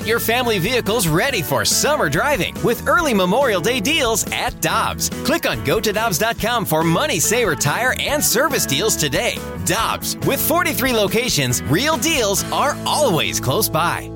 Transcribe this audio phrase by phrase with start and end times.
[0.00, 5.10] Get your family vehicles ready for summer driving with early Memorial Day deals at Dobbs.
[5.26, 9.36] Click on gotodobbs.com for money saver tire and service deals today.
[9.66, 14.10] Dobbs, with 43 locations, real deals are always close by.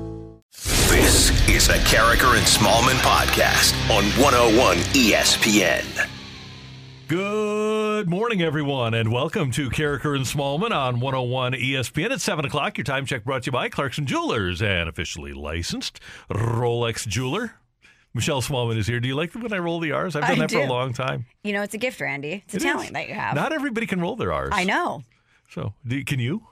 [0.89, 6.14] This is a Karraker and Smallman podcast on 101 ESPN.
[7.07, 12.79] Good morning, everyone, and welcome to Karraker and Smallman on 101 ESPN at 7 o'clock.
[12.79, 15.99] Your time check brought to you by Clarkson Jewelers and officially licensed
[16.31, 17.57] Rolex jeweler.
[18.15, 18.99] Michelle Smallman is here.
[18.99, 20.15] Do you like when I roll the R's?
[20.15, 21.27] I've done I that for a long time.
[21.43, 22.41] You know, it's a gift, Randy.
[22.45, 22.93] It's a It talent is.
[22.93, 23.35] that you have.
[23.35, 24.49] Not everybody can roll their R's.
[24.51, 25.03] I know.
[25.51, 26.47] So, do, can you?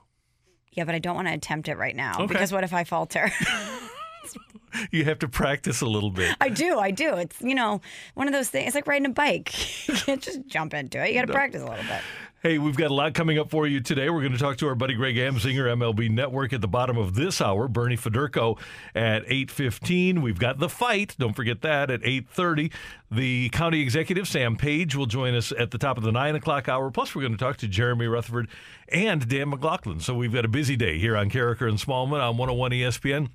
[0.74, 2.28] Yeah, but I don't want to attempt it right now Okay.
[2.28, 3.32] because what if I falter?
[4.92, 6.36] You have to practice a little bit.
[6.42, 7.16] I do, I do.
[7.16, 7.82] It's you know
[8.14, 8.68] one of those things.
[8.68, 9.88] It's like riding a bike.
[9.88, 11.10] you can't just jump into it.
[11.10, 12.02] You got to practice a little bit.
[12.44, 14.10] Hey, we've got a lot coming up for you today.
[14.10, 17.16] We're going to talk to our buddy Greg Amsinger, MLB Network, at the bottom of
[17.16, 17.70] this hour.
[17.70, 18.60] Bernie Federko
[18.94, 20.22] at 8.15.
[20.22, 21.16] We've got The Fight.
[21.18, 22.74] Don't forget that at 8.30.
[23.10, 26.68] The county executive, Sam Page, will join us at the top of the 9 o'clock
[26.68, 26.92] hour.
[26.92, 28.50] Plus, we're going to talk to Jeremy Rutherford
[28.90, 30.02] and Dan McLaughlin.
[30.02, 33.30] So we've got a busy day here on Karraker and Smallman on 101 ESPN.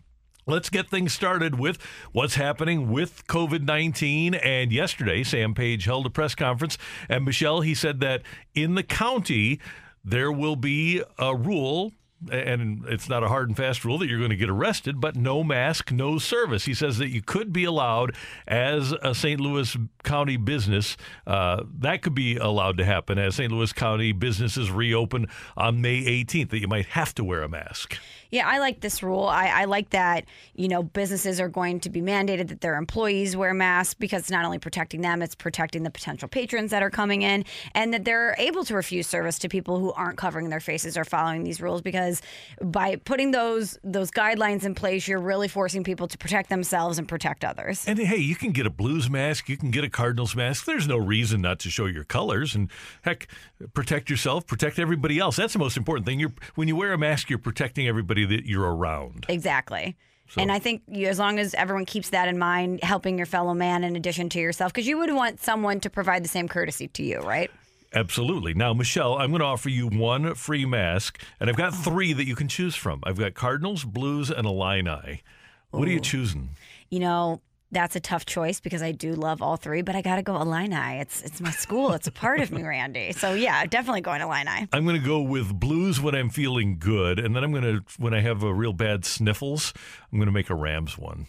[0.49, 1.77] Let's get things started with
[2.13, 4.35] what's happening with COVID 19.
[4.35, 6.79] And yesterday, Sam Page held a press conference.
[7.07, 8.23] And Michelle, he said that
[8.55, 9.61] in the county,
[10.03, 11.93] there will be a rule.
[12.33, 15.17] And it's not a hard and fast rule that you're going to get arrested, but
[15.17, 16.65] no mask, no service.
[16.65, 18.17] He says that you could be allowed
[18.49, 19.39] as a St.
[19.39, 20.97] Louis County business.
[21.27, 23.53] Uh, that could be allowed to happen as St.
[23.53, 25.27] Louis County businesses reopen
[25.59, 27.99] on May 18th, that you might have to wear a mask.
[28.31, 29.25] Yeah, I like this rule.
[29.25, 33.37] I, I like that, you know, businesses are going to be mandated that their employees
[33.37, 36.91] wear masks because it's not only protecting them, it's protecting the potential patrons that are
[36.91, 40.61] coming in and that they're able to refuse service to people who aren't covering their
[40.61, 42.21] faces or following these rules because
[42.63, 47.09] by putting those those guidelines in place, you're really forcing people to protect themselves and
[47.09, 47.87] protect others.
[47.87, 50.67] And hey, you can get a Blues mask, you can get a Cardinals mask.
[50.67, 52.71] There's no reason not to show your colors and
[53.03, 53.27] heck,
[53.73, 55.37] protect yourself, protect everybody else.
[55.37, 56.21] That's the most important thing.
[56.21, 59.27] You're when you wear a mask, you're protecting everybody that you're around.
[59.29, 59.97] Exactly.
[60.37, 63.55] And I think you, as long as everyone keeps that in mind, helping your fellow
[63.55, 66.89] man in addition to yourself, because you would want someone to provide the same courtesy
[66.89, 67.51] to you, right?
[67.95, 68.53] Absolutely.
[68.53, 71.77] Now, Michelle, I'm going to offer you one free mask, and I've got oh.
[71.77, 73.01] three that you can choose from.
[73.05, 75.23] I've got Cardinals, Blues, and Illini.
[75.71, 76.51] What are you choosing?
[76.91, 77.41] You know,
[77.71, 80.41] that's a tough choice because I do love all three, but I got to go
[80.41, 81.01] Illini.
[81.01, 81.93] It's it's my school.
[81.93, 83.13] It's a part of me, Randy.
[83.13, 84.69] So yeah, definitely going Illini.
[84.73, 87.85] I'm going to go with Blues when I'm feeling good, and then I'm going to
[87.99, 89.73] when I have a real bad sniffles,
[90.13, 91.27] I'm going to make a Rams one.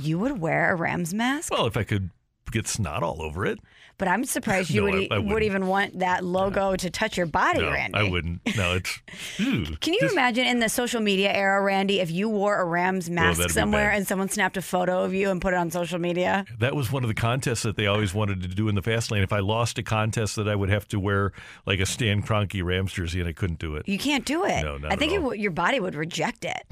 [0.00, 2.10] You would wear a Rams mask, Well, if I could
[2.50, 3.58] get snot all over it.
[3.98, 7.16] But I'm surprised you No, would I- I would even want that logo to touch
[7.16, 7.98] your body, No, Randy.
[7.98, 8.40] I wouldn't.
[8.56, 9.00] No, it's.
[9.38, 9.64] Ew.
[9.80, 13.08] Can you Just- imagine in the social media era, Randy, if you wore a Rams
[13.08, 15.70] oh, mask that'd somewhere and someone snapped a photo of you and put it on
[15.70, 16.44] social media?
[16.58, 19.10] That was one of the contests that they always wanted to do in the fast
[19.10, 19.22] lane.
[19.22, 21.32] If I lost a contest, that I would have to wear
[21.66, 23.88] like a Stan Kroenke Rams jersey, and I couldn't do it.
[23.88, 24.62] You can't do it.
[24.64, 26.66] No, not I think it w- your body would reject it.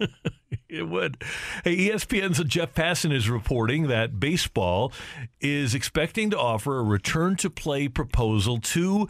[0.68, 1.24] It would.
[1.64, 4.92] Hey, ESPN's Jeff Passan is reporting that baseball
[5.40, 9.08] is expecting to offer a return to play proposal to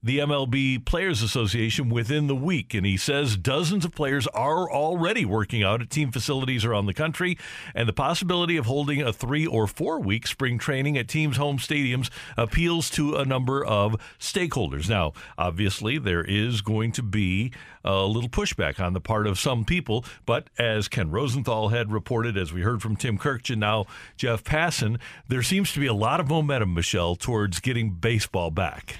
[0.00, 2.72] the MLB Players Association within the week.
[2.72, 6.94] And he says dozens of players are already working out at team facilities around the
[6.94, 7.36] country.
[7.74, 11.58] And the possibility of holding a three or four week spring training at teams' home
[11.58, 14.88] stadiums appeals to a number of stakeholders.
[14.88, 17.52] Now, obviously, there is going to be
[17.84, 20.04] a little pushback on the part of some people.
[20.26, 23.86] But as Ken Rosenthal had reported, as we heard from Tim Kirch and now
[24.16, 28.96] Jeff Passan, there seems to be a lot of momentum, Michelle, towards getting baseball back.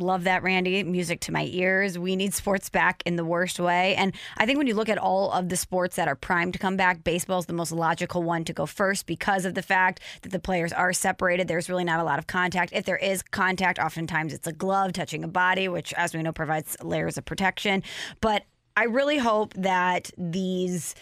[0.00, 0.82] Love that, Randy.
[0.82, 1.98] Music to my ears.
[1.98, 3.94] We need sports back in the worst way.
[3.96, 6.58] And I think when you look at all of the sports that are primed to
[6.58, 10.00] come back, baseball is the most logical one to go first because of the fact
[10.22, 11.48] that the players are separated.
[11.48, 12.72] There's really not a lot of contact.
[12.72, 16.32] If there is contact, oftentimes it's a glove touching a body, which, as we know,
[16.32, 17.82] provides layers of protection.
[18.22, 18.44] But
[18.76, 20.94] I really hope that these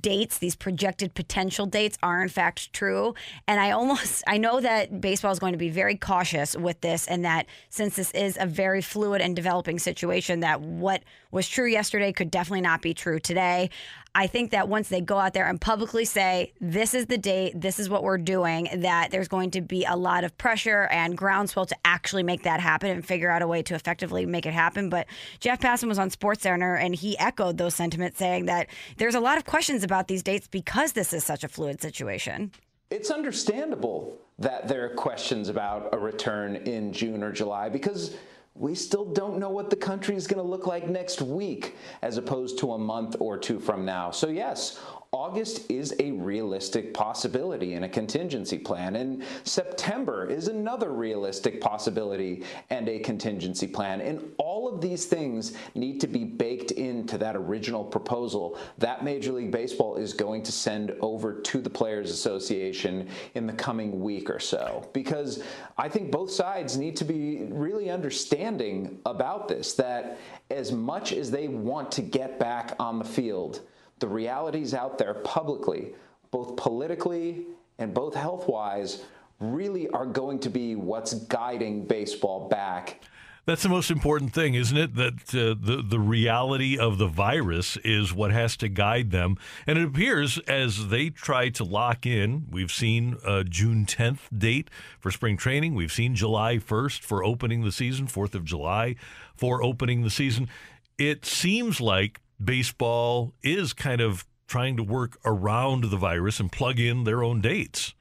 [0.00, 3.14] dates, these projected potential dates are in fact true.
[3.46, 7.06] And I almost I know that baseball is going to be very cautious with this
[7.06, 11.66] and that since this is a very fluid and developing situation that what was true
[11.66, 13.70] yesterday could definitely not be true today.
[14.16, 17.60] I think that once they go out there and publicly say, this is the date,
[17.60, 21.18] this is what we're doing, that there's going to be a lot of pressure and
[21.18, 24.52] groundswell to actually make that happen and figure out a way to effectively make it
[24.52, 24.88] happen.
[24.88, 25.08] But
[25.40, 28.68] Jeff Passan was on SportsCenter and he echoed those sentiments, saying that
[28.98, 32.52] there's a lot of questions about these dates because this is such a fluid situation.
[32.90, 38.16] It's understandable that there are questions about a return in June or July because
[38.54, 42.18] we still don't know what the country is going to look like next week as
[42.18, 44.12] opposed to a month or two from now.
[44.12, 44.80] So, yes,
[45.14, 52.42] August is a realistic possibility and a contingency plan, and September is another realistic possibility
[52.70, 54.00] and a contingency plan.
[54.00, 59.30] And all of these things need to be baked into that original proposal that Major
[59.30, 64.28] League Baseball is going to send over to the Players Association in the coming week
[64.28, 64.90] or so.
[64.92, 65.44] Because
[65.78, 70.18] I think both sides need to be really understanding about this that
[70.50, 73.60] as much as they want to get back on the field,
[73.98, 75.94] the realities out there publicly,
[76.30, 77.46] both politically
[77.78, 79.04] and both health wise,
[79.40, 83.00] really are going to be what's guiding baseball back.
[83.46, 84.94] That's the most important thing, isn't it?
[84.94, 89.36] That uh, the the reality of the virus is what has to guide them.
[89.66, 94.70] And it appears as they try to lock in, we've seen a June 10th date
[94.98, 95.74] for spring training.
[95.74, 98.96] We've seen July 1st for opening the season, 4th of July
[99.36, 100.48] for opening the season.
[100.96, 106.78] It seems like baseball is kind of trying to work around the virus and plug
[106.78, 107.94] in their own dates.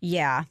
[0.00, 0.44] Yeah,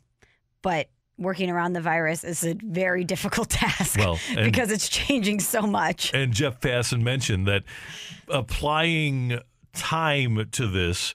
[0.62, 5.62] but working around the virus is a very difficult task well, because it's changing so
[5.62, 6.14] much.
[6.14, 7.64] And Jeff Passan mentioned that
[8.28, 9.40] applying
[9.74, 11.14] time to this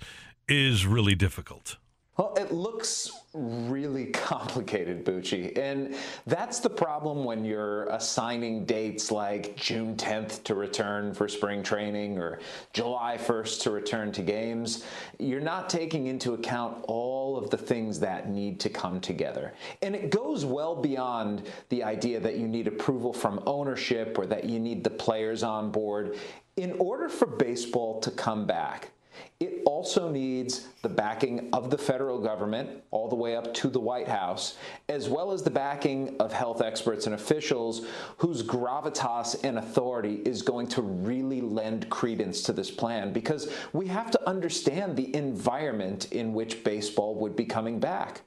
[0.49, 1.77] is really difficult.
[2.17, 5.57] Well, it looks really complicated, Bucci.
[5.59, 5.95] And
[6.27, 12.19] that's the problem when you're assigning dates like June 10th to return for spring training
[12.19, 12.41] or
[12.73, 14.85] July 1st to return to games.
[15.19, 19.53] You're not taking into account all of the things that need to come together.
[19.83, 24.45] And it goes well beyond the idea that you need approval from ownership or that
[24.45, 26.17] you need the players on board.
[26.57, 28.93] In order for baseball to come back,
[29.39, 33.81] it also needs the backing of the federal government, all the way up to the
[33.81, 34.57] White House,
[34.89, 37.87] as well as the backing of health experts and officials
[38.17, 43.87] whose gravitas and authority is going to really lend credence to this plan because we
[43.87, 48.23] have to understand the environment in which baseball would be coming back.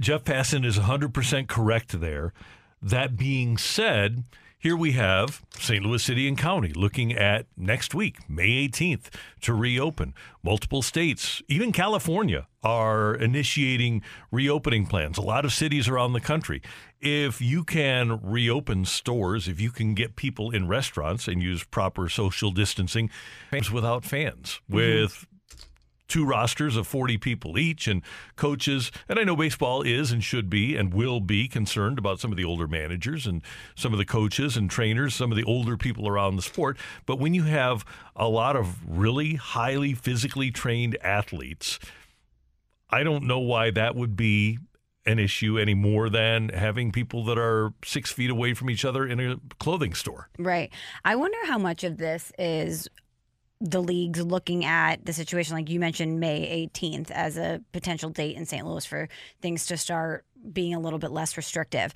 [0.00, 2.32] Jeff Passan is 100% correct there.
[2.80, 4.22] That being said,
[4.58, 5.84] here we have St.
[5.84, 9.04] Louis City and County looking at next week, May 18th,
[9.42, 10.14] to reopen.
[10.42, 14.02] Multiple states, even California, are initiating
[14.32, 15.16] reopening plans.
[15.16, 16.60] A lot of cities around the country.
[17.00, 22.08] If you can reopen stores, if you can get people in restaurants and use proper
[22.08, 23.10] social distancing
[23.72, 25.36] without fans, mm-hmm.
[26.08, 28.02] Two rosters of 40 people each and
[28.36, 28.90] coaches.
[29.08, 32.36] And I know baseball is and should be and will be concerned about some of
[32.36, 33.42] the older managers and
[33.76, 36.76] some of the coaches and trainers, some of the older people around the sport.
[37.06, 37.84] But when you have
[38.16, 41.78] a lot of really highly physically trained athletes,
[42.90, 44.58] I don't know why that would be
[45.04, 49.06] an issue any more than having people that are six feet away from each other
[49.06, 50.28] in a clothing store.
[50.38, 50.70] Right.
[51.04, 52.88] I wonder how much of this is
[53.60, 58.36] the leagues looking at the situation, like you mentioned, May 18th as a potential date
[58.36, 58.64] in St.
[58.66, 59.08] Louis for
[59.42, 61.92] things to start being a little bit less restrictive.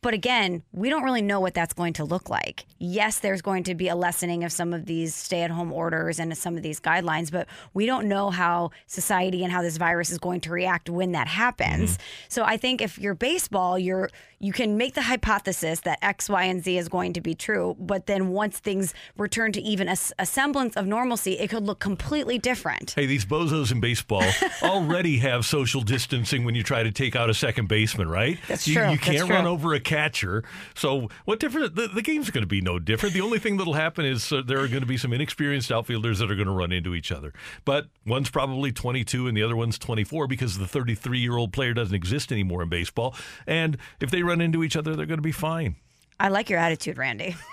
[0.00, 2.66] But again, we don't really know what that's going to look like.
[2.78, 6.20] Yes, there's going to be a lessening of some of these stay at home orders
[6.20, 10.10] and some of these guidelines, but we don't know how society and how this virus
[10.10, 11.94] is going to react when that happens.
[11.94, 12.02] Mm-hmm.
[12.28, 14.08] So I think if you're baseball, you're
[14.40, 17.76] you can make the hypothesis that X, Y, and Z is going to be true,
[17.78, 21.80] but then once things return to even a, a semblance of normalcy, it could look
[21.80, 22.92] completely different.
[22.92, 24.24] Hey, these bozos in baseball
[24.62, 28.38] already have social distancing when you try to take out a second baseman, right?
[28.46, 28.90] That's you, true.
[28.90, 30.44] You can't That's run over a catcher.
[30.74, 31.74] So what difference?
[31.74, 33.14] The, the game's going to be no different.
[33.14, 36.20] The only thing that'll happen is uh, there are going to be some inexperienced outfielders
[36.20, 37.32] that are going to run into each other.
[37.64, 41.74] But one's probably 22 and the other one's 24 because the 33 year old player
[41.74, 43.16] doesn't exist anymore in baseball.
[43.44, 45.76] And if they run into each other, they're going to be fine.
[46.20, 47.36] I like your attitude, Randy.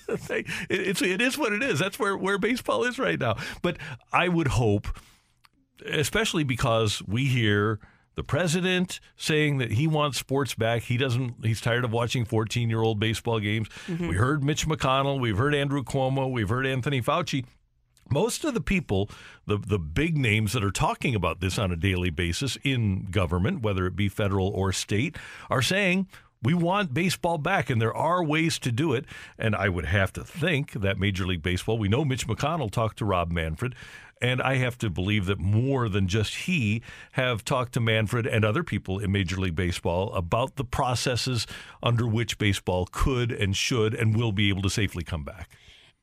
[0.08, 1.78] it's it is what it is.
[1.78, 3.36] That's where where baseball is right now.
[3.60, 3.76] But
[4.12, 4.88] I would hope,
[5.84, 7.78] especially because we hear
[8.14, 10.82] the president saying that he wants sports back.
[10.82, 11.44] He doesn't.
[11.44, 13.68] He's tired of watching 14 year old baseball games.
[13.86, 14.08] Mm-hmm.
[14.08, 15.20] We heard Mitch McConnell.
[15.20, 16.30] We've heard Andrew Cuomo.
[16.30, 17.44] We've heard Anthony Fauci.
[18.12, 19.10] Most of the people,
[19.46, 23.62] the the big names that are talking about this on a daily basis in government,
[23.62, 25.16] whether it be federal or state,
[25.48, 26.06] are saying
[26.42, 29.04] we want baseball back, and there are ways to do it.
[29.38, 32.98] And I would have to think that Major League Baseball, we know Mitch McConnell talked
[32.98, 33.74] to Rob Manfred,
[34.20, 38.44] and I have to believe that more than just he have talked to Manfred and
[38.44, 41.46] other people in Major League Baseball about the processes
[41.82, 45.48] under which baseball could and should and will be able to safely come back.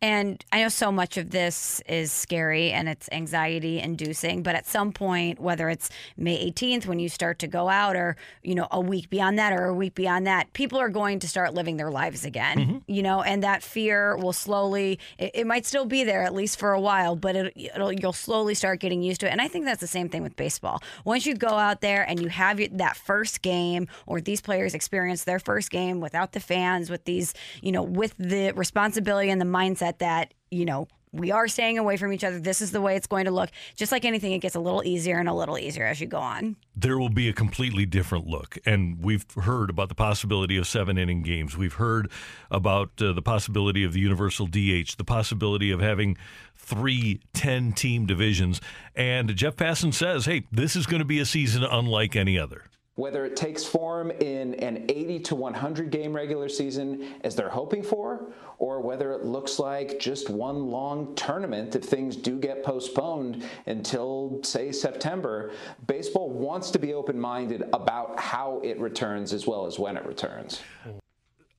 [0.01, 4.65] And I know so much of this is scary and it's anxiety inducing, but at
[4.65, 8.69] some point, whether it's May 18th when you start to go out or, you know,
[8.71, 11.75] a week beyond that or a week beyond that, people are going to start living
[11.75, 12.77] their lives again, Mm-hmm.
[12.87, 16.57] you know, and that fear will slowly, it, it might still be there at least
[16.57, 19.31] for a while, but it, it'll, you'll slowly start getting used to it.
[19.31, 20.81] And I think that's the same thing with baseball.
[21.03, 24.73] Once you go out there and you have your, that first game or these players
[24.73, 29.41] experience their first game without the fans, with these, you know, with the responsibility and
[29.41, 32.39] the mindset that, you know, we are staying away from each other.
[32.39, 33.49] This is the way it's going to look.
[33.75, 36.19] Just like anything, it gets a little easier and a little easier as you go
[36.19, 36.55] on.
[36.75, 38.57] there will be a completely different look.
[38.65, 41.57] And we've heard about the possibility of seven inning games.
[41.57, 42.11] We've heard
[42.51, 46.15] about uh, the possibility of the universal DH, the possibility of having
[46.55, 48.61] three 10 team divisions.
[48.95, 52.65] And Jeff Passan says, hey, this is going to be a season unlike any other.
[52.95, 57.81] Whether it takes form in an 80 to 100 game regular season as they're hoping
[57.81, 63.43] for, or whether it looks like just one long tournament if things do get postponed
[63.67, 65.51] until, say, September,
[65.87, 70.05] baseball wants to be open minded about how it returns as well as when it
[70.05, 70.61] returns.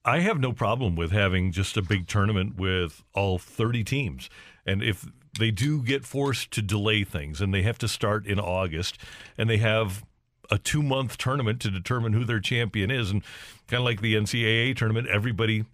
[0.04, 4.30] I have no problem with having just a big tournament with all 30 teams.
[4.64, 5.06] And if
[5.38, 8.98] they do get forced to delay things and they have to start in August
[9.36, 10.04] and they have
[10.50, 13.22] a two month tournament to determine who their champion is, and
[13.68, 15.64] kind of like the NCAA tournament, everybody,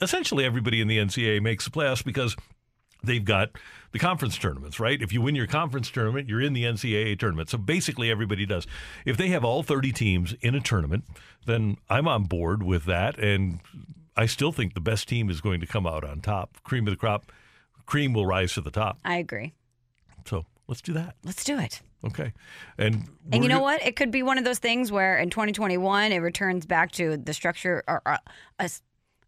[0.00, 2.36] essentially everybody in the NCAA makes the playoffs because
[3.02, 3.50] they've got
[3.92, 5.00] the conference tournaments, right?
[5.00, 7.48] If you win your conference tournament, you're in the NCAA tournament.
[7.48, 8.66] So basically, everybody does.
[9.04, 11.04] If they have all 30 teams in a tournament,
[11.46, 13.18] then I'm on board with that.
[13.18, 13.60] And
[14.16, 16.62] I still think the best team is going to come out on top.
[16.62, 17.32] Cream of the crop,
[17.86, 18.98] cream will rise to the top.
[19.04, 19.54] I agree.
[20.26, 21.14] So let's do that.
[21.24, 21.80] Let's do it.
[22.06, 22.32] Okay.
[22.78, 23.82] And, And you know what?
[23.84, 27.32] It could be one of those things where in 2021 it returns back to the
[27.34, 28.18] structure or, a
[28.58, 28.70] a,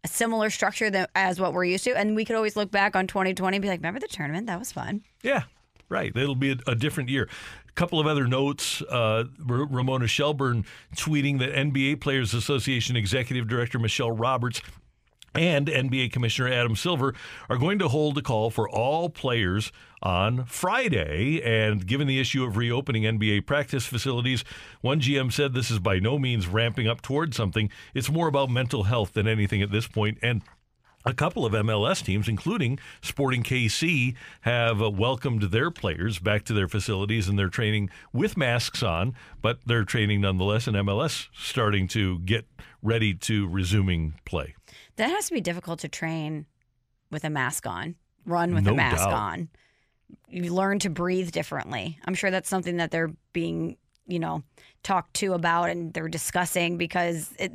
[0.03, 2.95] a similar structure that, as what we're used to, and we could always look back
[2.95, 4.47] on 2020 and be like, "Remember the tournament?
[4.47, 5.43] That was fun." Yeah,
[5.89, 6.15] right.
[6.15, 7.27] It'll be a, a different year.
[7.67, 8.81] A couple of other notes.
[8.83, 14.61] Uh, Ramona Shelburne tweeting that NBA Players Association Executive Director Michelle Roberts
[15.33, 17.13] and NBA Commissioner Adam Silver
[17.49, 19.71] are going to hold a call for all players
[20.01, 21.41] on Friday.
[21.43, 24.43] And given the issue of reopening NBA practice facilities,
[24.81, 27.69] one GM said this is by no means ramping up towards something.
[27.93, 30.17] It's more about mental health than anything at this point.
[30.21, 30.41] And
[31.05, 36.53] a couple of MLS teams, including Sporting KC, have uh, welcomed their players back to
[36.53, 40.67] their facilities and they're training with masks on, but they're training nonetheless.
[40.67, 42.45] And MLS starting to get
[42.81, 44.55] ready to resuming play.
[44.99, 46.45] That has to be difficult to train
[47.09, 49.13] with a mask on, run with No a mask doubt.
[49.13, 49.49] on.
[50.27, 51.97] You learn to breathe differently.
[52.03, 53.77] I'm sure that's something that they're being,
[54.09, 54.43] you know,
[54.83, 57.51] talked to about and they're discussing because it,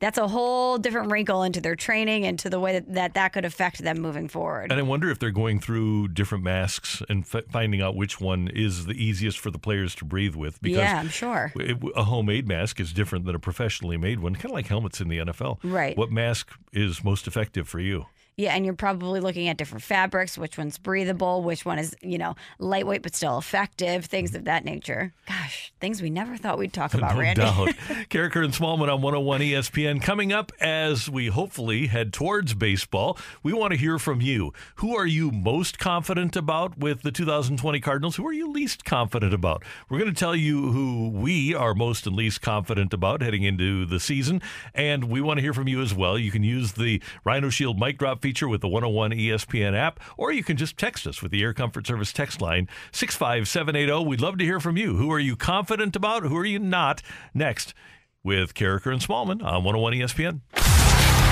[0.00, 3.32] that's a whole different wrinkle into their training and to the way that that, that
[3.32, 4.70] could affect them moving forward.
[4.70, 8.48] And I wonder if they're going through different masks and f- finding out which one
[8.48, 10.60] is the easiest for the players to breathe with.
[10.62, 11.52] Because yeah, I'm sure.
[11.56, 15.00] it- a homemade mask is different than a professionally made one, kind of like helmets
[15.00, 15.58] in the NFL.
[15.62, 15.96] Right.
[15.96, 18.06] What mask is most effective for you?
[18.38, 22.16] Yeah, and you're probably looking at different fabrics, which one's breathable, which one is, you
[22.16, 25.12] know, lightweight but still effective, things of that nature.
[25.28, 27.42] Gosh, things we never thought we'd talk about, no Randy.
[27.42, 27.68] doubt.
[28.08, 30.00] Karraker and Smallman on 101 ESPN.
[30.02, 34.54] Coming up as we hopefully head towards baseball, we want to hear from you.
[34.76, 38.16] Who are you most confident about with the 2020 Cardinals?
[38.16, 39.62] Who are you least confident about?
[39.90, 43.84] We're going to tell you who we are most and least confident about heading into
[43.84, 44.40] the season.
[44.74, 46.18] And we want to hear from you as well.
[46.18, 50.32] You can use the Rhino Shield mic drop feature with the 101 ESPN app, or
[50.32, 54.08] you can just text us with the Air Comfort Service text line 65780.
[54.08, 54.96] We'd love to hear from you.
[54.96, 56.22] Who are you confident about?
[56.22, 57.02] Who are you not?
[57.34, 57.74] Next
[58.24, 60.40] with Karraker and Smallman on 101 ESPN.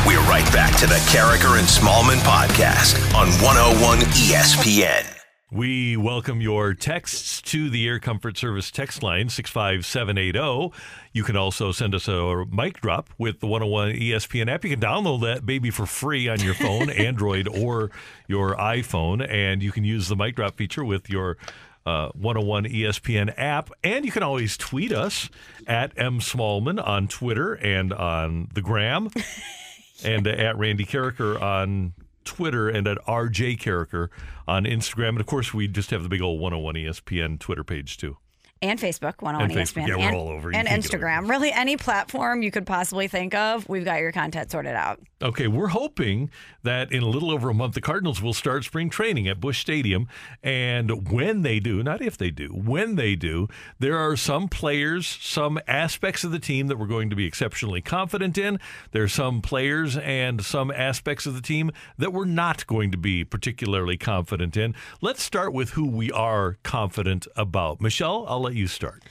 [0.07, 5.20] We're right back to the Karraker and Smallman podcast on 101 ESPN.
[5.53, 10.73] We welcome your texts to the Air Comfort Service text line 65780.
[11.13, 14.63] You can also send us a mic drop with the 101 ESPN app.
[14.63, 17.91] You can download that baby for free on your phone, Android or
[18.29, 21.37] your iPhone, and you can use the mic drop feature with your
[21.85, 23.73] uh, 101 ESPN app.
[23.83, 25.31] And you can always tweet us
[25.67, 29.11] at M Smallman on Twitter and on the gram,
[30.05, 34.09] and uh, at Randy Karraker on Twitter and at RJ Karraker
[34.47, 35.11] on Instagram.
[35.11, 38.17] And of course, we just have the big old 101 ESPN Twitter page too.
[38.63, 39.85] And Facebook, 101 And Facebook.
[39.85, 40.51] ESPN, Yeah, and, all over.
[40.51, 41.29] You and can't get away Instagram.
[41.31, 45.01] Really, any platform you could possibly think of, we've got your content sorted out.
[45.23, 46.31] Okay, we're hoping
[46.63, 49.61] that in a little over a month, the Cardinals will start spring training at Busch
[49.61, 50.09] Stadium.
[50.43, 53.49] And when they do, not if they do, when they do,
[53.79, 57.81] there are some players, some aspects of the team that we're going to be exceptionally
[57.81, 58.59] confident in.
[58.93, 62.99] There are some players and some aspects of the team that we're not going to
[62.99, 64.75] be particularly confident in.
[65.01, 67.81] Let's start with who we are confident about.
[67.81, 69.03] Michelle, I'll let you start.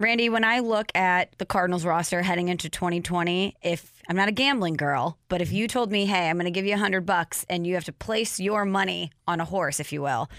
[0.00, 4.32] Randy, when I look at the Cardinals roster heading into 2020, if I'm not a
[4.32, 7.04] gambling girl, but if you told me, hey, I'm going to give you a hundred
[7.04, 10.30] bucks and you have to place your money on a horse, if you will,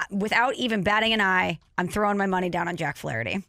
[0.00, 3.44] uh, without even batting an eye, I'm throwing my money down on Jack Flaherty.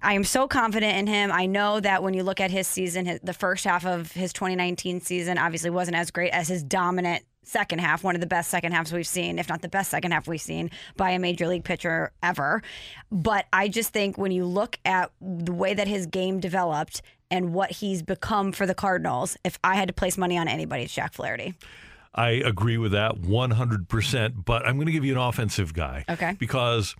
[0.00, 1.30] I am so confident in him.
[1.30, 4.32] I know that when you look at his season, his, the first half of his
[4.32, 8.50] 2019 season obviously wasn't as great as his dominant second half, one of the best
[8.50, 11.46] second halves we've seen, if not the best second half we've seen by a major
[11.48, 12.62] league pitcher ever.
[13.10, 17.52] But I just think when you look at the way that his game developed and
[17.52, 20.94] what he's become for the Cardinals, if I had to place money on anybody, it's
[20.94, 21.54] Jack Flaherty.
[22.14, 26.04] I agree with that 100%, but I'm going to give you an offensive guy.
[26.08, 26.36] Okay.
[26.38, 26.94] Because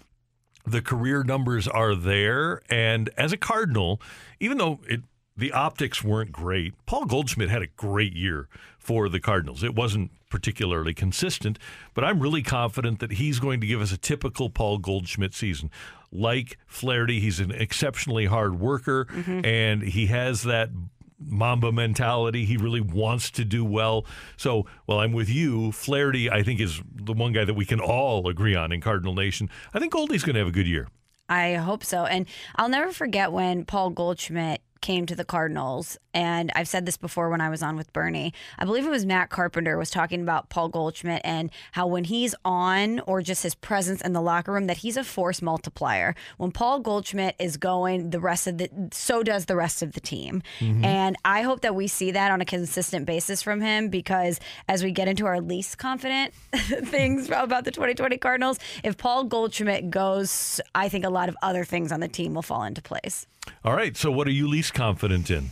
[0.64, 2.62] the career numbers are there.
[2.70, 4.00] And as a Cardinal,
[4.40, 5.02] even though it,
[5.42, 9.64] the optics weren't great, Paul Goldschmidt had a great year for the Cardinals.
[9.64, 11.58] It wasn't particularly consistent,
[11.94, 15.68] but I'm really confident that he's going to give us a typical Paul Goldschmidt season.
[16.12, 19.44] Like Flaherty, he's an exceptionally hard worker, mm-hmm.
[19.44, 20.70] and he has that
[21.18, 22.44] Mamba mentality.
[22.44, 24.06] He really wants to do well.
[24.36, 25.72] So, well, I'm with you.
[25.72, 29.14] Flaherty, I think, is the one guy that we can all agree on in Cardinal
[29.14, 29.50] Nation.
[29.74, 30.86] I think Goldie's going to have a good year.
[31.28, 32.04] I hope so.
[32.04, 35.96] And I'll never forget when Paul Goldschmidt came to the Cardinals.
[36.12, 38.34] And I've said this before when I was on with Bernie.
[38.58, 42.34] I believe it was Matt Carpenter was talking about Paul Goldschmidt and how when he's
[42.44, 46.14] on or just his presence in the locker room that he's a force multiplier.
[46.36, 50.00] When Paul Goldschmidt is going, the rest of the so does the rest of the
[50.00, 50.42] team.
[50.60, 50.84] Mm-hmm.
[50.84, 54.84] And I hope that we see that on a consistent basis from him because as
[54.84, 60.60] we get into our least confident things about the 2020 Cardinals, if Paul Goldschmidt goes,
[60.74, 63.26] I think a lot of other things on the team will fall into place.
[63.64, 63.96] All right.
[63.96, 65.50] So, what are you least confident in?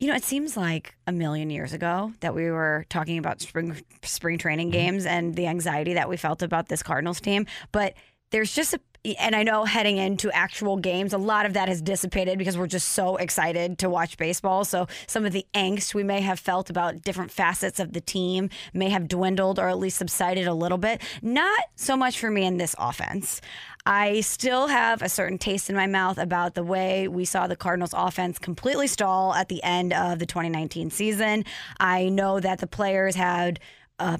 [0.00, 3.80] You know, it seems like a million years ago that we were talking about spring
[4.02, 4.78] spring training mm-hmm.
[4.78, 7.94] games and the anxiety that we felt about this Cardinals team, but
[8.30, 8.80] there's just a
[9.18, 12.66] and I know heading into actual games, a lot of that has dissipated because we're
[12.66, 14.64] just so excited to watch baseball.
[14.64, 18.48] So some of the angst we may have felt about different facets of the team
[18.72, 21.02] may have dwindled or at least subsided a little bit.
[21.20, 23.42] Not so much for me in this offense.
[23.86, 27.56] I still have a certain taste in my mouth about the way we saw the
[27.56, 31.44] Cardinals offense completely stall at the end of the 2019 season.
[31.78, 33.60] I know that the players had
[33.98, 34.16] uh,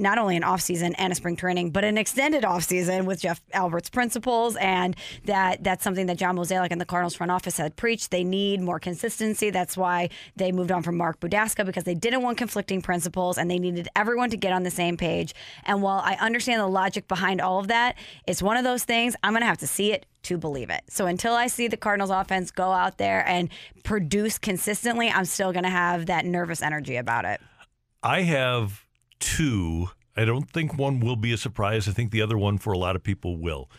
[0.00, 3.90] not only an offseason and a spring training, but an extended offseason with Jeff Albert's
[3.90, 4.56] principles.
[4.56, 8.10] And that that's something that John Mozeliak and the Cardinals front office had preached.
[8.10, 9.50] They need more consistency.
[9.50, 13.50] That's why they moved on from Mark Budaska because they didn't want conflicting principles and
[13.50, 15.34] they needed everyone to get on the same page.
[15.64, 19.14] And while I understand the logic behind all of that, it's one of those things
[19.22, 20.82] I'm going to have to see it to believe it.
[20.88, 23.48] So until I see the Cardinals offense go out there and
[23.84, 27.40] produce consistently, I'm still going to have that nervous energy about it.
[28.02, 28.84] I have
[29.20, 29.90] two.
[30.16, 31.88] I don't think one will be a surprise.
[31.88, 33.70] I think the other one for a lot of people will.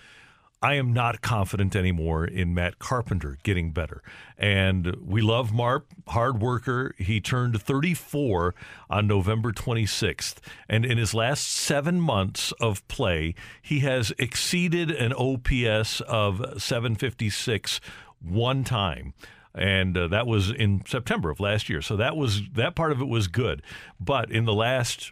[0.64, 4.04] I am not confident anymore in Matt Carpenter getting better.
[4.38, 6.94] And we love Marp, hard worker.
[7.00, 8.54] He turned 34
[8.88, 10.36] on November 26th.
[10.70, 17.82] And in his last seven months of play, he has exceeded an OPS of 756
[18.20, 19.16] one time
[19.54, 21.82] and uh, that was in September of last year.
[21.82, 23.62] So that was that part of it was good.
[24.00, 25.12] But in the last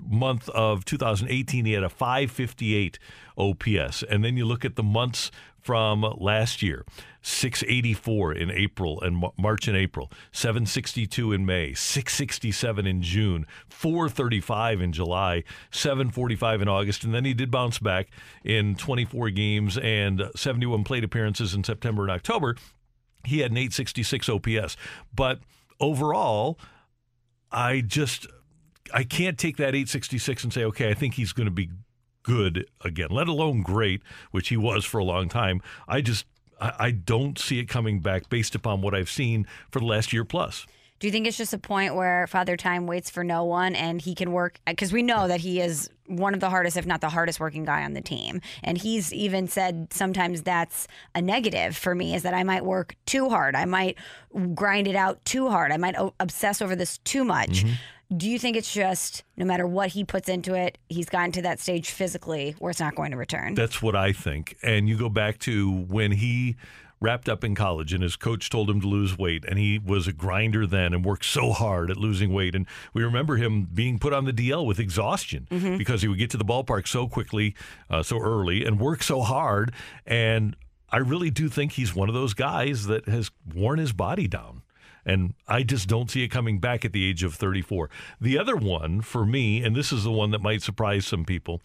[0.00, 2.98] month of 2018, he had a 558
[3.36, 6.84] OPS, and then you look at the months from last year.
[7.22, 14.92] 684 in April and March and April, 762 in May, 667 in June, 435 in
[14.92, 18.08] July, 745 in August, and then he did bounce back
[18.42, 22.56] in 24 games and 71 plate appearances in September and October
[23.24, 24.76] he had an 866 OPS.
[25.14, 25.40] But
[25.78, 26.58] overall,
[27.50, 28.26] I just
[28.92, 31.70] I can't take that 866 and say, okay, I think he's going to be
[32.22, 35.62] good again, let alone great, which he was for a long time.
[35.88, 36.26] I just
[36.60, 40.12] I, I don't see it coming back based upon what I've seen for the last
[40.12, 40.66] year plus.
[41.00, 44.02] Do you think it's just a point where Father Time waits for no one and
[44.02, 44.60] he can work?
[44.66, 47.64] Because we know that he is one of the hardest, if not the hardest working
[47.64, 48.42] guy on the team.
[48.62, 52.96] And he's even said sometimes that's a negative for me is that I might work
[53.06, 53.56] too hard.
[53.56, 53.96] I might
[54.54, 55.72] grind it out too hard.
[55.72, 57.64] I might obsess over this too much.
[57.64, 57.74] Mm-hmm.
[58.14, 61.42] Do you think it's just no matter what he puts into it, he's gotten to
[61.42, 63.54] that stage physically where it's not going to return?
[63.54, 64.56] That's what I think.
[64.62, 66.56] And you go back to when he
[67.00, 70.06] wrapped up in college and his coach told him to lose weight and he was
[70.06, 73.98] a grinder then and worked so hard at losing weight and we remember him being
[73.98, 75.78] put on the DL with exhaustion mm-hmm.
[75.78, 77.54] because he would get to the ballpark so quickly
[77.88, 79.72] uh, so early and work so hard
[80.04, 80.56] and
[80.90, 84.62] I really do think he's one of those guys that has worn his body down
[85.10, 87.90] and I just don't see it coming back at the age of 34.
[88.20, 91.60] The other one for me, and this is the one that might surprise some people,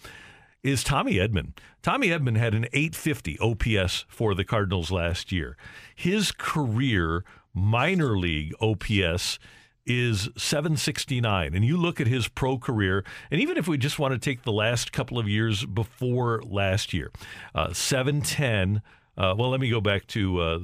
[0.63, 1.51] is Tommy Edman.
[1.83, 5.57] Tommy Edman had an 850 OPS for the Cardinals last year.
[5.95, 9.37] His career minor league OPS
[9.85, 14.11] is 769 and you look at his pro career and even if we just want
[14.11, 17.11] to take the last couple of years before last year
[17.53, 18.81] uh, 710
[19.17, 20.59] uh, well, let me go back to uh,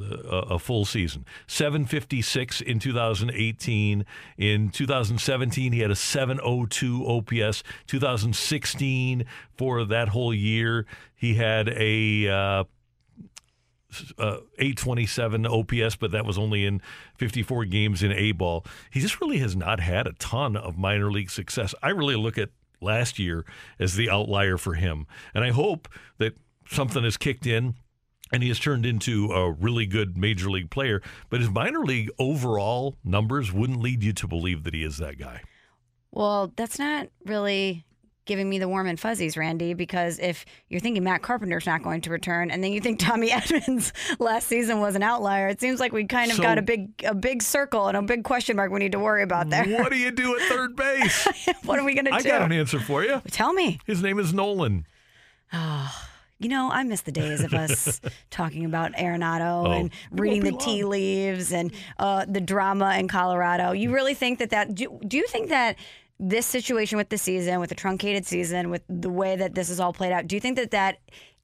[0.49, 1.25] a, full season.
[1.47, 4.05] 756 in 2018.
[4.37, 7.63] In 2017, he had a 702 OPS.
[7.87, 10.85] 2016, for that whole year,
[11.15, 12.27] he had a.
[12.27, 12.63] Uh,
[14.17, 16.81] uh, 827 OPS, but that was only in
[17.17, 18.65] 54 games in A ball.
[18.89, 21.75] He just really has not had a ton of minor league success.
[21.83, 23.45] I really look at last year
[23.79, 25.07] as the outlier for him.
[25.33, 26.37] And I hope that
[26.69, 27.75] something has kicked in
[28.31, 31.01] and he has turned into a really good major league player.
[31.29, 35.17] But his minor league overall numbers wouldn't lead you to believe that he is that
[35.17, 35.41] guy.
[36.11, 37.85] Well, that's not really
[38.25, 42.01] giving me the warm and fuzzies, Randy, because if you're thinking Matt Carpenter's not going
[42.01, 45.79] to return, and then you think Tommy Edman's last season was an outlier, it seems
[45.79, 48.55] like we kind of so, got a big a big circle and a big question
[48.55, 49.65] mark we need to worry about there.
[49.65, 51.27] What do you do at third base?
[51.63, 52.17] what are we going to do?
[52.17, 53.21] I got an answer for you.
[53.31, 53.79] Tell me.
[53.85, 54.85] His name is Nolan.
[55.53, 56.07] Oh.
[56.41, 58.01] You know, I miss the days of us
[58.32, 63.73] talking about Arenado oh, and reading the tea leaves and uh, the drama in Colorado.
[63.73, 65.77] You really think that that do, do you think that
[66.19, 69.80] this situation with the season, with the truncated season, with the way that this is
[69.80, 70.97] all played out, do you think that that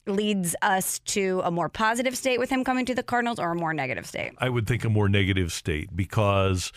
[0.08, 3.56] leads us to a more positive state with him coming to the Cardinals or a
[3.56, 4.32] more negative state?
[4.40, 6.72] I would think a more negative state because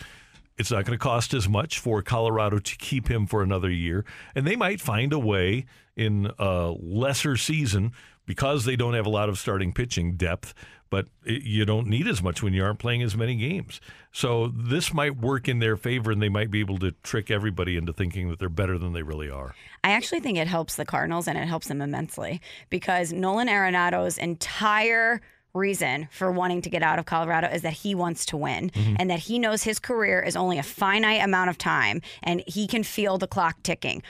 [0.57, 4.05] it's not going to cost as much for Colorado to keep him for another year.
[4.35, 7.93] And they might find a way in a lesser season
[8.25, 10.53] because they don't have a lot of starting pitching depth,
[10.89, 13.81] but it, you don't need as much when you aren't playing as many games.
[14.11, 17.77] So this might work in their favor, and they might be able to trick everybody
[17.77, 19.55] into thinking that they're better than they really are.
[19.83, 24.17] I actually think it helps the Cardinals, and it helps them immensely because Nolan Arenado's
[24.17, 25.21] entire
[25.53, 28.95] reason for wanting to get out of Colorado is that he wants to win mm-hmm.
[28.99, 32.67] and that he knows his career is only a finite amount of time and he
[32.67, 34.01] can feel the clock ticking.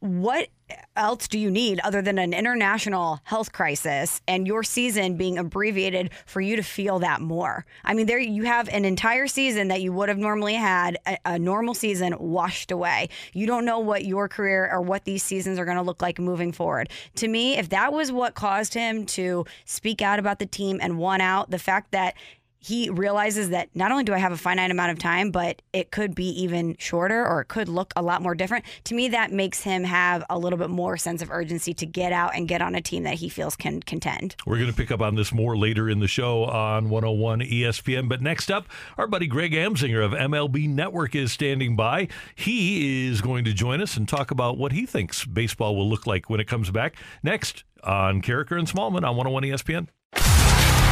[0.00, 0.48] What
[0.96, 6.10] else do you need other than an international health crisis and your season being abbreviated
[6.24, 7.66] for you to feel that more?
[7.84, 11.18] I mean, there you have an entire season that you would have normally had a,
[11.26, 13.10] a normal season washed away.
[13.34, 16.18] You don't know what your career or what these seasons are going to look like
[16.18, 16.88] moving forward.
[17.16, 20.96] To me, if that was what caused him to speak out about the team and
[20.96, 22.14] want out, the fact that
[22.60, 25.90] he realizes that not only do I have a finite amount of time, but it
[25.90, 28.66] could be even shorter or it could look a lot more different.
[28.84, 32.12] To me, that makes him have a little bit more sense of urgency to get
[32.12, 34.36] out and get on a team that he feels can contend.
[34.46, 38.08] We're going to pick up on this more later in the show on 101 ESPN.
[38.08, 38.68] But next up,
[38.98, 42.08] our buddy Greg Amsinger of MLB Network is standing by.
[42.34, 46.06] He is going to join us and talk about what he thinks baseball will look
[46.06, 46.96] like when it comes back.
[47.22, 49.88] Next on Karraker and Smallman on 101 ESPN.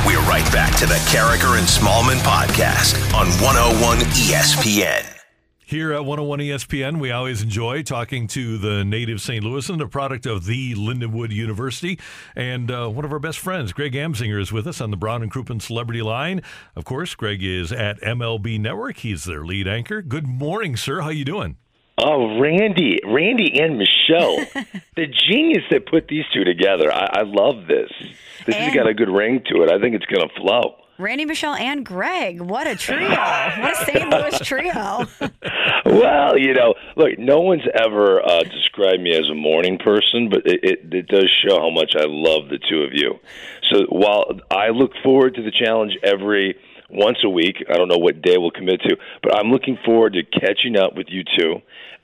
[0.08, 5.04] We're right back to the Karraker and Smallman podcast on 101 ESPN.
[5.66, 9.44] Here at 101 ESPN, we always enjoy talking to the native St.
[9.44, 11.98] Louisan, and a product of the Lindenwood University.
[12.34, 15.22] And uh, one of our best friends, Greg Amsinger, is with us on the Brown
[15.22, 16.40] and Crouppen Celebrity Line.
[16.74, 18.96] Of course, Greg is at MLB Network.
[18.96, 20.00] He's their lead anchor.
[20.00, 21.02] Good morning, sir.
[21.02, 21.58] How you doing?
[22.00, 24.36] Oh, Randy, Randy and Michelle,
[24.96, 26.92] the genius that put these two together.
[26.92, 27.90] I, I love this.
[28.46, 29.70] This and has got a good ring to it.
[29.70, 30.76] I think it's going to flow.
[30.98, 32.40] Randy, Michelle, and Greg.
[32.40, 33.08] What a trio.
[33.08, 34.10] what a St.
[34.10, 35.06] Louis trio.
[35.86, 40.44] well, you know, look, no one's ever uh, described me as a morning person, but
[40.44, 43.20] it, it, it does show how much I love the two of you.
[43.70, 46.56] So while I look forward to the challenge every
[46.88, 47.64] once a week.
[47.68, 50.94] I don't know what day we'll commit to, but I'm looking forward to catching up
[50.94, 51.56] with you two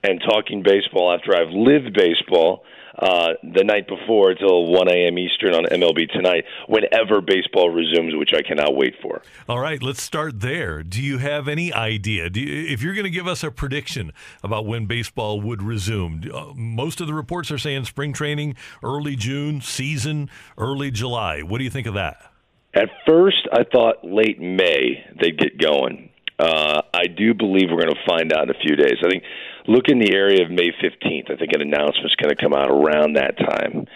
[0.02, 2.64] and talking baseball after I've lived baseball
[2.98, 5.18] uh, the night before until 1 a.m.
[5.18, 9.22] Eastern on MLB tonight, whenever baseball resumes, which I cannot wait for.
[9.48, 10.82] All right, let's start there.
[10.82, 12.30] Do you have any idea?
[12.32, 14.12] You, if you're going to give us a prediction
[14.44, 19.16] about when baseball would resume, uh, most of the reports are saying spring training, early
[19.16, 21.42] June, season, early July.
[21.42, 22.33] What do you think of that?
[22.74, 26.10] At first, I thought late May they'd get going.
[26.38, 28.96] Uh, I do believe we're going to find out in a few days.
[29.04, 29.22] I think
[29.68, 31.30] look in the area of May 15th.
[31.30, 33.86] I think an announcement's going to come out around that time.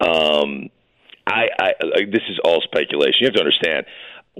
[0.00, 0.70] Um,
[1.26, 3.18] I, I, I this is all speculation.
[3.20, 3.86] You have to understand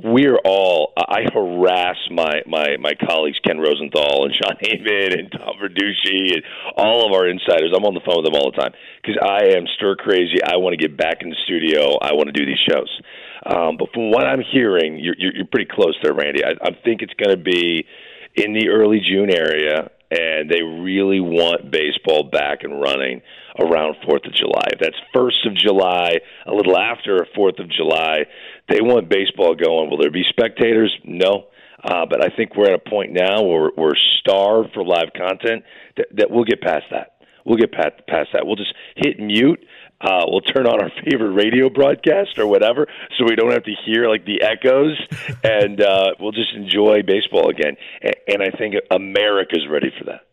[0.04, 5.56] we're all I harass my my my colleagues Ken Rosenthal and Jon Heyman and Tom
[5.60, 6.42] Verducci and
[6.76, 7.72] all of our insiders.
[7.74, 10.38] I'm on the phone with them all the time because I am stir crazy.
[10.42, 11.98] I want to get back in the studio.
[11.98, 13.00] I want to do these shows.
[13.46, 16.44] Um, but from what I'm hearing, you're, you're, you're pretty close there, Randy.
[16.44, 17.86] I, I think it's going to be
[18.34, 23.20] in the early June area, and they really want baseball back and running
[23.58, 24.68] around Fourth of July.
[24.72, 28.26] If that's first of July, a little after Fourth of July,
[28.68, 29.90] they want baseball going.
[29.90, 30.96] Will there be spectators?
[31.04, 31.46] No.
[31.82, 35.62] Uh, but I think we're at a point now where we're starved for live content
[35.96, 37.14] that, that we'll get past that.
[37.44, 38.46] We'll get past, past that.
[38.46, 39.64] We'll just hit mute.
[40.00, 43.74] Uh, we'll turn on our favorite radio broadcast or whatever, so we don't have to
[43.84, 44.96] hear like the echoes,
[45.42, 47.76] and uh, we'll just enjoy baseball again.
[48.00, 50.28] And, and I think America's ready for that.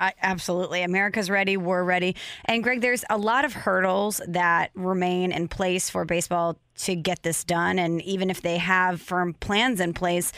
[0.00, 0.82] I, absolutely.
[0.82, 1.58] America's ready.
[1.58, 2.16] We're ready.
[2.46, 7.22] And Greg, there's a lot of hurdles that remain in place for baseball to get
[7.22, 7.78] this done.
[7.78, 10.32] And even if they have firm plans in place,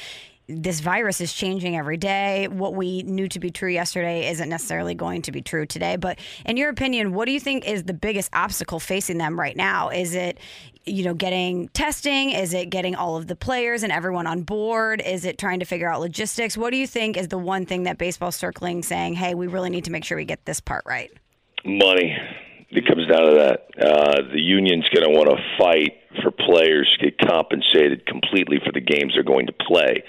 [0.49, 2.49] this virus is changing every day.
[2.49, 5.97] What we knew to be true yesterday isn't necessarily going to be true today.
[5.97, 9.57] But in your opinion, what do you think is the biggest obstacle facing them right
[9.57, 9.89] now?
[9.91, 10.39] Is it,
[10.85, 12.31] you know, getting testing?
[12.31, 15.01] Is it getting all of the players and everyone on board?
[15.05, 16.57] Is it trying to figure out logistics?
[16.57, 19.71] What do you think is the one thing that baseball circling saying, hey, we really
[19.71, 21.11] need to make sure we get this part right?
[21.65, 22.17] Money.
[22.71, 23.67] It comes down to that.
[23.79, 28.73] Uh, the union's going to want to fight for players to get compensated completely for
[28.73, 30.05] the games they're going to play.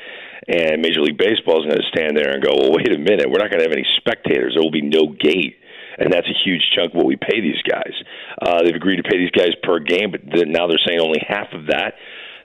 [0.48, 3.30] And Major League Baseball is going to stand there and go, well, wait a minute,
[3.30, 4.54] we're not going to have any spectators.
[4.56, 5.56] There will be no gate.
[5.98, 7.94] And that's a huge chunk of what we pay these guys.
[8.42, 11.54] Uh, they've agreed to pay these guys per game, but now they're saying only half
[11.54, 11.94] of that.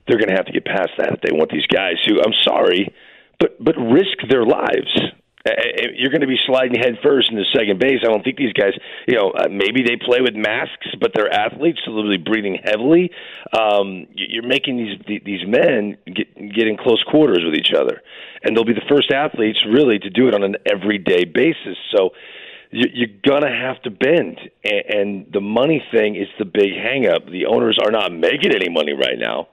[0.07, 2.37] They're going to have to get past that if they want these guys who, I'm
[2.45, 2.93] sorry,
[3.41, 4.93] but but risk their lives
[5.95, 8.01] you're going to be sliding head first into second base.
[8.03, 8.73] I don't think these guys,
[9.07, 12.59] you know, uh, maybe they play with masks, but they're athletes, so they'll be breathing
[12.65, 13.11] heavily.
[13.57, 18.03] Um, you're making these these men get get in close quarters with each other,
[18.43, 21.77] and they'll be the first athletes really to do it on an everyday basis.
[21.95, 22.11] So
[22.71, 27.31] you're gonna have to bend, and the money thing is the big hangup.
[27.31, 29.49] The owners are not making any money right now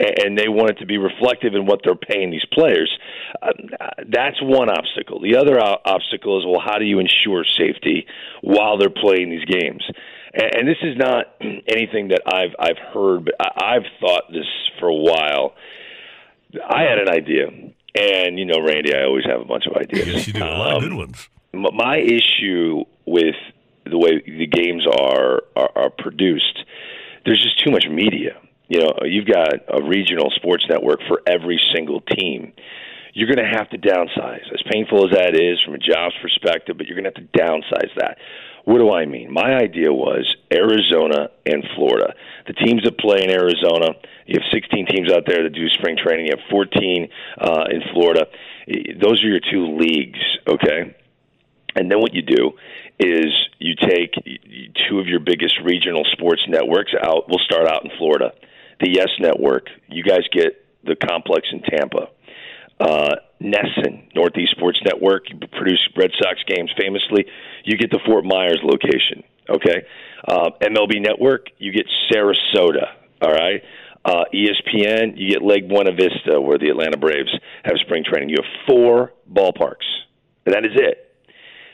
[0.00, 2.90] and they want it to be reflective in what they're paying these players.
[3.42, 3.52] Uh,
[4.08, 5.20] that's one obstacle.
[5.20, 8.06] The other obstacle is well, how do you ensure safety
[8.40, 9.84] while they're playing these games?
[10.32, 14.88] And, and this is not anything that I've I've heard, but I've thought this for
[14.88, 15.54] a while.
[16.68, 20.06] I had an idea, and you know, Randy, I always have a bunch of ideas.
[20.06, 20.42] Yes, you do.
[20.42, 21.28] A lot um, of good ones.
[21.52, 23.36] My issue with
[23.84, 26.64] the way the games are, are, are produced,
[27.24, 31.60] there's just too much media you know, you've got a regional sports network for every
[31.74, 32.52] single team.
[33.12, 36.78] You're going to have to downsize, as painful as that is from a jobs perspective,
[36.78, 38.18] but you're going to have to downsize that.
[38.64, 39.32] What do I mean?
[39.32, 42.14] My idea was Arizona and Florida.
[42.46, 45.96] The teams that play in Arizona, you have 16 teams out there that do spring
[45.96, 46.26] training.
[46.26, 47.08] You have 14
[47.40, 48.26] uh, in Florida.
[48.68, 50.94] Those are your two leagues, okay?
[51.74, 52.52] And then what you do
[53.00, 54.14] is you take
[54.88, 57.28] two of your biggest regional sports networks out.
[57.28, 58.30] We'll start out in Florida
[58.80, 59.68] the Yes Network.
[59.88, 62.08] You guys get the complex in Tampa.
[62.78, 67.26] Uh, NESN, Northeast Sports Network, you produce Red Sox games famously.
[67.64, 69.22] You get the Fort Myers location.
[69.48, 69.82] Okay,
[70.26, 72.92] uh, MLB Network, you get Sarasota.
[73.20, 73.62] All right.
[74.02, 77.30] Uh, ESPN, you get Lake Buena Vista, where the Atlanta Braves
[77.64, 78.30] have spring training.
[78.30, 79.84] You have four ballparks,
[80.46, 81.10] and that is it.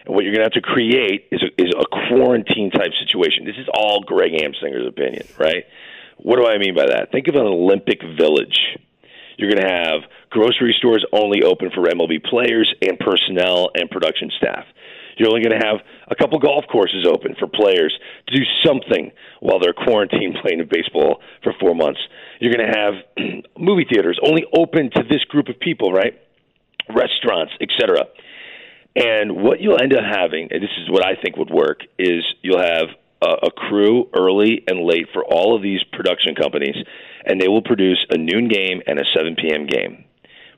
[0.04, 3.44] And what you're going to have to create is a, is a quarantine type situation.
[3.44, 5.66] This is all Greg Amsinger's opinion, right?
[6.16, 7.12] What do I mean by that?
[7.12, 8.58] Think of an Olympic village.
[9.36, 10.00] You're going to have
[10.30, 14.64] grocery stores only open for MLB players and personnel and production staff.
[15.16, 17.98] You're only going to have a couple golf courses open for players
[18.28, 22.00] to do something while they're quarantined playing baseball for four months.
[22.40, 26.20] You're going to have movie theaters only open to this group of people, right?
[26.94, 28.04] Restaurants, etc.
[28.94, 32.24] And what you'll end up having, and this is what I think would work, is
[32.42, 32.88] you'll have
[33.22, 36.76] a, a crew early and late for all of these production companies,
[37.24, 39.66] and they will produce a noon game and a 7 p.m.
[39.66, 40.04] game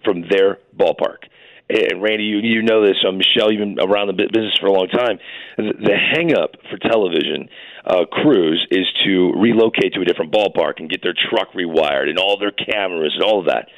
[0.04, 1.28] from their ballpark.
[1.70, 2.96] And Randy, you you know this.
[3.06, 5.18] Um, Michelle, you've been around the business for a long time.
[5.58, 7.50] The, the hang up for television
[7.84, 12.18] uh, crews is to relocate to a different ballpark and get their truck rewired and
[12.18, 13.68] all their cameras and all of that.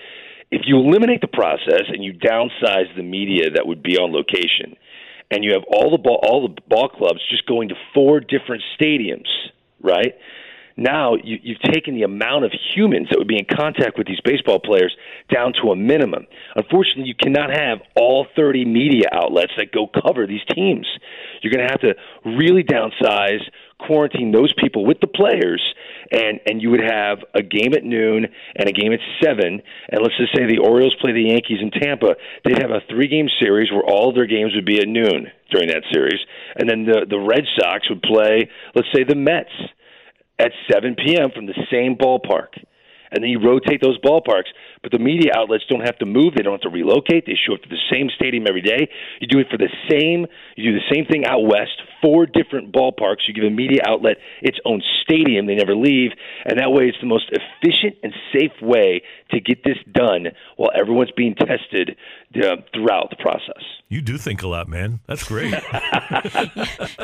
[0.52, 4.76] If you eliminate the process and you downsize the media that would be on location,
[5.30, 8.62] and you have all the ball all the ball clubs just going to four different
[8.78, 9.28] stadiums,
[9.80, 10.14] right?
[10.80, 14.20] now you, you've taken the amount of humans that would be in contact with these
[14.24, 14.96] baseball players
[15.32, 16.26] down to a minimum.
[16.56, 20.86] Unfortunately, you cannot have all 30 media outlets that go cover these teams.
[21.42, 23.42] You're going to have to really downsize,
[23.78, 25.62] quarantine those people with the players,
[26.10, 29.62] and and you would have a game at noon and a game at seven.
[29.88, 33.28] And let's just say the Orioles play the Yankees in Tampa, they'd have a three-game
[33.40, 36.20] series where all their games would be at noon during that series,
[36.56, 39.50] and then the the Red Sox would play, let's say, the Mets
[40.38, 41.30] at 7 p.m.
[41.34, 42.56] from the same ballpark.
[43.12, 46.34] And then you rotate those ballparks, but the media outlets don't have to move.
[46.34, 47.26] They don't have to relocate.
[47.26, 48.88] They show up to the same stadium every day.
[49.20, 50.26] You do it for the same.
[50.56, 51.82] You do the same thing out west.
[52.02, 53.28] Four different ballparks.
[53.28, 55.46] You give a media outlet its own stadium.
[55.46, 56.12] They never leave,
[56.44, 60.70] and that way it's the most efficient and safe way to get this done while
[60.74, 61.96] everyone's being tested
[62.36, 63.62] uh, throughout the process.
[63.88, 65.00] You do think a lot, man.
[65.06, 65.50] That's great.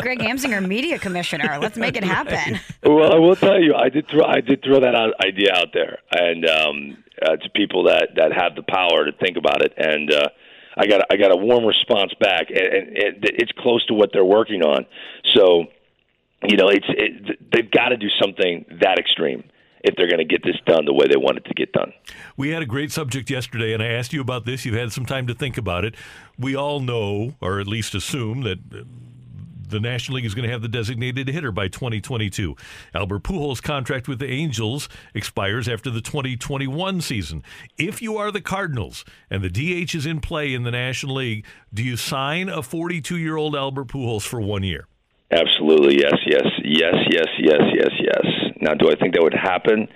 [0.00, 1.58] Greg Amsinger, media commissioner.
[1.60, 2.60] Let's make it happen.
[2.84, 5.68] well, I will tell you, I did throw I did throw that out, idea out
[5.74, 9.72] there, and um, uh, to people that that have the power to think about it,
[9.76, 10.28] and uh,
[10.76, 14.10] I got I got a warm response back, and, and it, it's close to what
[14.12, 14.86] they're working on.
[15.34, 15.64] So,
[16.44, 19.44] you know, it's it, they've got to do something that extreme
[19.82, 21.92] if they're going to get this done the way they want it to get done.
[22.36, 24.64] We had a great subject yesterday, and I asked you about this.
[24.64, 25.94] You've had some time to think about it.
[26.38, 28.58] We all know, or at least assume, that
[29.68, 32.56] the National League is going to have the designated hitter by 2022.
[32.94, 37.42] Albert Pujols' contract with the Angels expires after the 2021 season.
[37.78, 41.44] If you are the Cardinals and the DH is in play in the National League,
[41.72, 44.86] do you sign a 42 year old Albert Pujols for one year?
[45.30, 48.26] Absolutely, yes, yes, yes, yes, yes, yes, yes.
[48.60, 49.88] Now, do I think that would happen?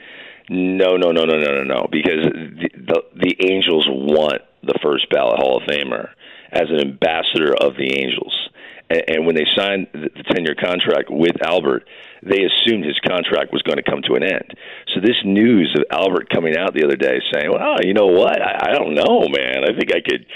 [0.49, 1.87] No, no, no, no, no, no, no.
[1.91, 6.09] Because the, the the Angels want the first ballot Hall of Famer
[6.51, 8.50] as an ambassador of the Angels.
[8.91, 11.87] And, when they signed the ten-year contract with Albert,
[12.23, 14.55] they assumed his contract was going to come to an end.
[14.93, 18.43] So this news of Albert coming out the other day saying, "Well, you know what?
[18.43, 19.65] I, I don't know, man.
[19.65, 20.27] I think I could."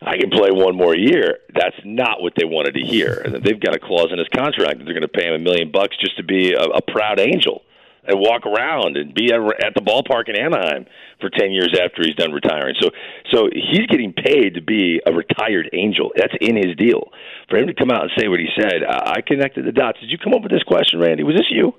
[0.00, 1.40] I can play one more year.
[1.52, 3.20] That's not what they wanted to hear.
[3.42, 5.72] They've got a clause in his contract that they're going to pay him a million
[5.72, 7.64] bucks just to be a, a proud angel
[8.04, 10.86] and walk around and be at the ballpark in Anaheim
[11.20, 12.74] for 10 years after he's done retiring.
[12.80, 12.90] So
[13.30, 16.12] so he's getting paid to be a retired angel.
[16.16, 17.10] That's in his deal.
[17.48, 20.00] For him to come out and say what he said, I connected the dots.
[20.00, 21.22] Did you come up with this question, Randy?
[21.22, 21.74] Was this you?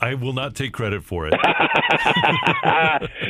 [0.00, 1.34] I will not take credit for it.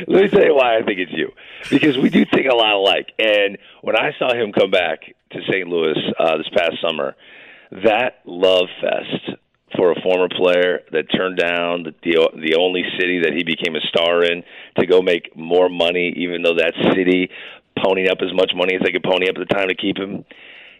[0.07, 1.31] Let me tell you why I think it's you.
[1.69, 3.13] Because we do think a lot alike.
[3.19, 4.99] And when I saw him come back
[5.31, 5.67] to St.
[5.67, 7.15] Louis uh, this past summer,
[7.71, 9.37] that love fest
[9.75, 13.75] for a former player that turned down the, the the only city that he became
[13.75, 14.43] a star in
[14.79, 17.29] to go make more money, even though that city
[17.77, 19.97] ponied up as much money as they could pony up at the time to keep
[19.97, 20.25] him.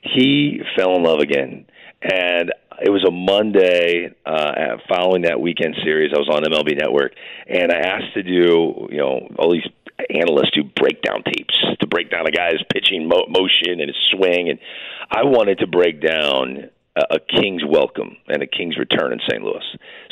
[0.01, 1.65] He fell in love again,
[2.01, 6.13] and it was a Monday uh, following that weekend series.
[6.15, 7.13] I was on MLB Network,
[7.47, 9.67] and I asked to do you know all these
[10.09, 14.49] analysts do breakdown tapes to break down a guy's pitching mo- motion and his swing,
[14.49, 14.59] and
[15.09, 16.69] I wanted to break down
[17.11, 19.43] a, King's welcome and a King's return in St.
[19.43, 19.63] Louis.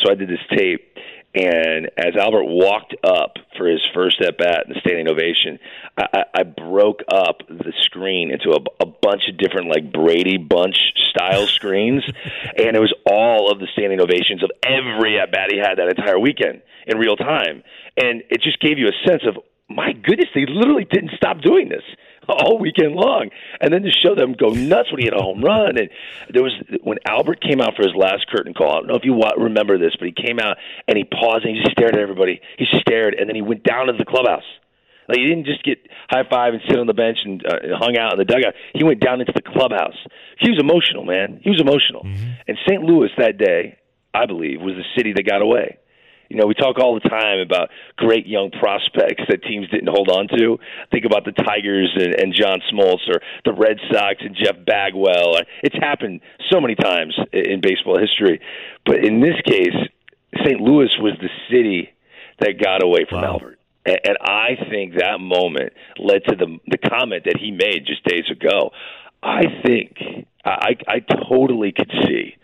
[0.03, 0.97] So I did this tape,
[1.33, 5.59] and as Albert walked up for his first at bat in the standing ovation,
[5.97, 10.37] I, I, I broke up the screen into a, a bunch of different like Brady
[10.37, 10.77] Bunch
[11.09, 12.03] style screens,
[12.57, 15.89] and it was all of the standing ovations of every at bat he had that
[15.89, 17.63] entire weekend in real time,
[17.97, 21.69] and it just gave you a sense of my goodness, they literally didn't stop doing
[21.69, 21.83] this
[22.29, 23.29] all weekend long.
[23.61, 25.77] And then to show them go nuts when he hit a home run.
[25.77, 25.89] And
[26.29, 28.71] there was when Albert came out for his last curtain call.
[28.71, 30.57] I don't know if you remember this, but he came out
[30.87, 32.41] and he paused and he just stared at everybody.
[32.57, 34.45] He stared and then he went down to the clubhouse.
[35.07, 35.77] Like he didn't just get
[36.09, 38.53] high five and sit on the bench and uh, hung out in the dugout.
[38.73, 39.97] He went down into the clubhouse.
[40.39, 41.39] He was emotional, man.
[41.43, 42.03] He was emotional.
[42.03, 42.31] Mm-hmm.
[42.47, 42.81] And St.
[42.81, 43.77] Louis that day,
[44.13, 45.77] I believe, was the city that got away.
[46.29, 50.09] You know, we talk all the time about great young prospects that teams didn't hold
[50.09, 50.57] on to.
[50.91, 55.39] Think about the Tigers and, and John Smoltz or the Red Sox and Jeff Bagwell.
[55.63, 58.41] It's happened so many times in baseball history.
[58.85, 59.75] But in this case,
[60.43, 60.59] St.
[60.59, 61.93] Louis was the city
[62.39, 63.33] that got away from wow.
[63.33, 63.59] Albert.
[63.85, 68.03] And, and I think that moment led to the the comment that he made just
[68.03, 68.71] days ago.
[69.21, 69.97] I think
[70.43, 72.35] I I totally could see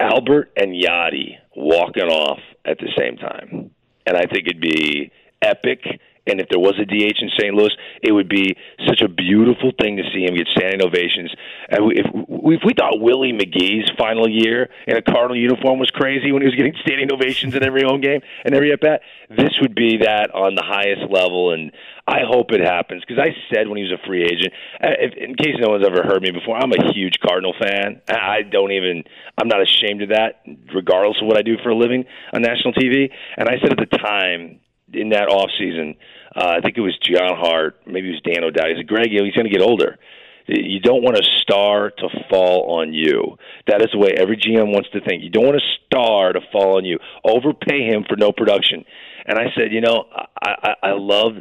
[0.00, 3.70] Albert and Yadi walking off at the same time.
[4.06, 5.80] And I think it'd be epic
[6.26, 7.54] And if there was a DH in St.
[7.54, 8.56] Louis, it would be
[8.86, 11.34] such a beautiful thing to see him get standing ovations.
[11.68, 16.30] And if, if we thought Willie McGee's final year in a Cardinal uniform was crazy
[16.30, 19.52] when he was getting standing ovations in every home game and every at bat, this
[19.60, 21.52] would be that on the highest level.
[21.52, 21.72] And
[22.06, 25.14] I hope it happens because I said when he was a free agent, uh, if,
[25.14, 28.00] in case no one's ever heard me before, I'm a huge Cardinal fan.
[28.08, 29.02] I don't even,
[29.38, 32.74] I'm not ashamed of that, regardless of what I do for a living on national
[32.74, 33.10] TV.
[33.36, 34.60] And I said at the time,
[34.94, 35.96] in that off season.
[36.34, 38.68] Uh, I think it was John Hart, maybe it was Dan O'Dowd.
[38.68, 39.98] He said, "Greg, you know, he's going to get older.
[40.46, 43.38] You don't want a star to fall on you.
[43.68, 45.22] That is the way every GM wants to think.
[45.22, 46.98] You don't want a star to fall on you.
[47.24, 48.84] Overpay him for no production."
[49.24, 51.32] And I said, you know, I, I, I love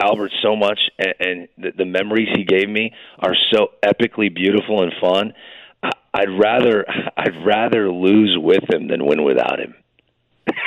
[0.00, 4.82] Albert so much, and, and the, the memories he gave me are so epically beautiful
[4.82, 5.34] and fun.
[5.82, 6.84] I, I'd rather
[7.16, 9.74] I'd rather lose with him than win without him.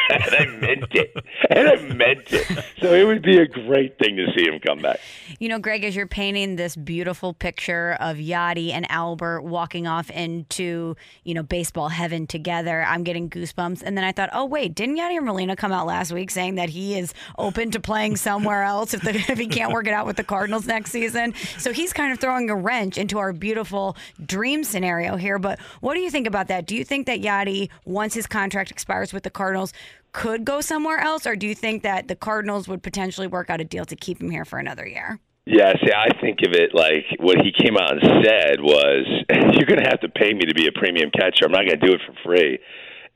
[0.10, 1.14] And I meant it.
[1.50, 2.48] And I meant it.
[2.82, 5.00] So it would be a great thing to see him come back.
[5.40, 10.10] You know, Greg, as you're painting this beautiful picture of Yadi and Albert walking off
[10.10, 13.84] into, you know, baseball heaven together, I'm getting goosebumps.
[13.84, 16.70] And then I thought, oh, wait, didn't Yadier Molina come out last week saying that
[16.70, 20.06] he is open to playing somewhere else if, the, if he can't work it out
[20.06, 21.34] with the Cardinals next season?
[21.58, 23.96] So he's kind of throwing a wrench into our beautiful
[24.26, 25.40] dream scenario here.
[25.40, 26.66] But what do you think about that?
[26.66, 29.74] Do you think that Yadi, once his contract expires with the Cardinals,
[30.12, 33.62] could go somewhere else, or do you think that the Cardinals would potentially work out
[33.62, 35.20] a deal to keep him here for another year?
[35.46, 39.66] Yeah, see, I think of it like what he came out and said was, "You're
[39.66, 41.46] going to have to pay me to be a premium catcher.
[41.46, 42.60] I'm not going to do it for free,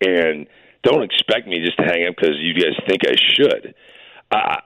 [0.01, 0.47] and
[0.83, 3.75] don't expect me just to hang up because you guys think I should."
[4.31, 4.59] I,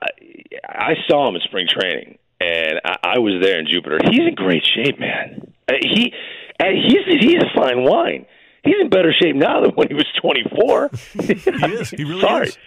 [0.68, 4.00] I saw him in spring training, and I, I was there in Jupiter.
[4.10, 5.52] He's in great shape, man.
[5.68, 6.14] Uh, he
[6.60, 8.26] uh, he's he's a fine wine
[8.64, 10.90] he's in better shape now than when he was 24.
[11.14, 11.90] he is.
[11.92, 12.48] He really Sorry.
[12.48, 12.58] is.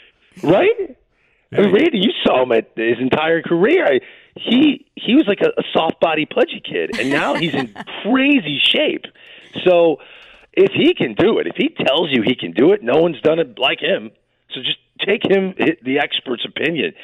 [0.42, 0.96] Right?
[1.54, 3.86] I mean, Randy, you saw him at his entire career.
[3.86, 4.00] I,
[4.36, 8.58] he he was like a, a soft body pudgy kid, and now he's in crazy
[8.58, 9.04] shape.
[9.64, 9.98] So
[10.54, 13.20] if he can do it, if he tells you he can do it, no one's
[13.20, 14.10] done it like him.
[14.54, 16.94] So just take him the expert's opinion.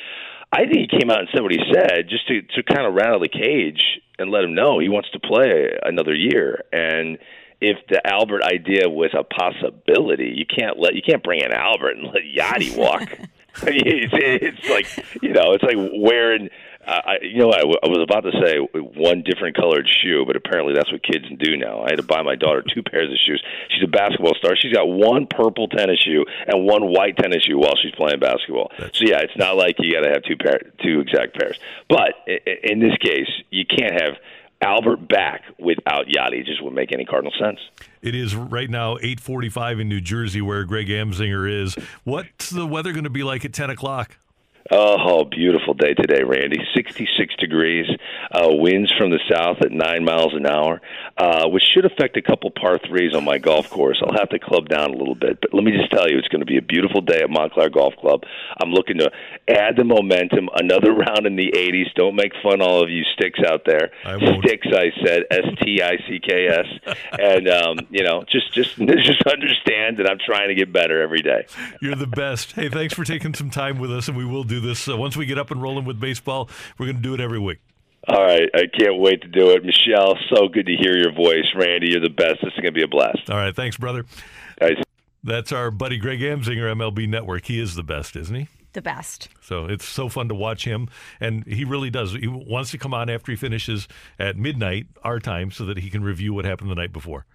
[0.51, 2.95] I think he came out and said what he said just to to kind of
[2.95, 7.18] rattle the cage and let him know he wants to play another year and
[7.61, 11.97] if the Albert idea was a possibility, you can't let you can't bring in Albert
[11.97, 13.19] and let Yadi walk.
[13.63, 16.51] I mean, it's, it's like you know, it's like wearing.
[16.87, 20.25] Uh, I, you know, I, w- I was about to say one different colored shoe,
[20.27, 21.83] but apparently that's what kids do now.
[21.83, 23.43] I had to buy my daughter two pairs of shoes.
[23.69, 24.57] She's a basketball star.
[24.57, 28.71] She's got one purple tennis shoe and one white tennis shoe while she's playing basketball.
[28.79, 31.59] So yeah, it's not like you got to have two pair, two exact pairs.
[31.91, 32.15] But
[32.63, 34.17] in this case, you can't have
[34.61, 37.59] Albert back without Yadi just wouldn't make any Cardinal sense.
[38.03, 41.77] It is right now 8:45 in New Jersey, where Greg Amsinger is.
[42.05, 44.19] What's the weather going to be like at 10 o'clock?
[44.71, 46.59] Oh, beautiful day today, Randy.
[46.75, 47.87] 66 degrees,
[48.31, 50.81] uh, winds from the south at nine miles an hour,
[51.16, 54.03] uh, which should affect a couple par threes on my golf course.
[54.05, 56.29] I'll have to club down a little bit, but let me just tell you, it's
[56.29, 58.25] going to be a beautiful day at Montclair Golf Club.
[58.62, 59.11] I'm looking to
[59.49, 61.95] add the momentum, another round in the 80s.
[61.95, 63.91] Don't make fun, all of you sticks out there.
[64.05, 64.19] I.
[64.41, 68.77] Sticks, I said, S T I C K S, and um, you know, just just
[68.77, 71.47] just understand that I'm trying to get better every day.
[71.81, 72.53] You're the best.
[72.53, 75.17] Hey, thanks for taking some time with us, and we will do this uh, once
[75.17, 76.49] we get up and rolling with baseball.
[76.79, 77.59] We're going to do it every week.
[78.07, 80.17] All right, I can't wait to do it, Michelle.
[80.33, 81.91] So good to hear your voice, Randy.
[81.91, 82.37] You're the best.
[82.43, 83.29] This is going to be a blast.
[83.29, 84.05] All right, thanks, brother.
[84.61, 84.79] All right.
[85.25, 87.47] That's our buddy Greg Amsinger, MLB Network.
[87.47, 88.49] He is the best, isn't he?
[88.73, 89.29] The best.
[89.43, 90.89] So it's so fun to watch him,
[91.21, 92.13] and he really does.
[92.13, 93.89] He wants to come on after he finishes
[94.19, 97.27] at midnight our time, so that he can review what happened the night before.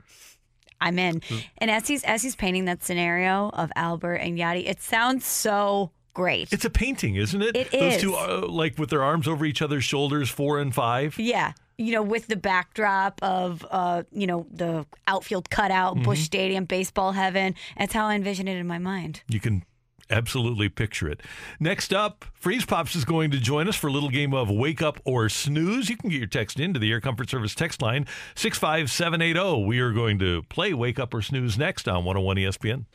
[0.80, 1.22] I'm in.
[1.28, 1.38] Hmm.
[1.58, 5.92] And as he's as he's painting that scenario of Albert and Yadi, it sounds so
[6.14, 6.52] great.
[6.54, 7.56] It's a painting, isn't it?
[7.56, 8.02] It Those is.
[8.02, 11.18] two, uh, like with their arms over each other's shoulders, four and five.
[11.18, 11.54] yeah.
[11.76, 16.04] You know, with the backdrop of uh, you know, the outfield cutout, Mm-hmm.
[16.04, 17.56] Busch Stadium, baseball heaven.
[17.78, 19.24] That's how I envision it in my mind.
[19.28, 19.64] You can
[20.12, 21.22] absolutely picture it.
[21.60, 24.84] Next up, Freeze Pops is going to join us for a little game of Wake
[24.84, 25.90] Up or Snooze.
[25.90, 28.06] You can get your text into the Air Comfort Service text line
[28.36, 29.40] 65780.
[29.40, 29.58] oh.
[29.66, 32.86] We are going to play Wake Up or Snooze next on 101 ESPN.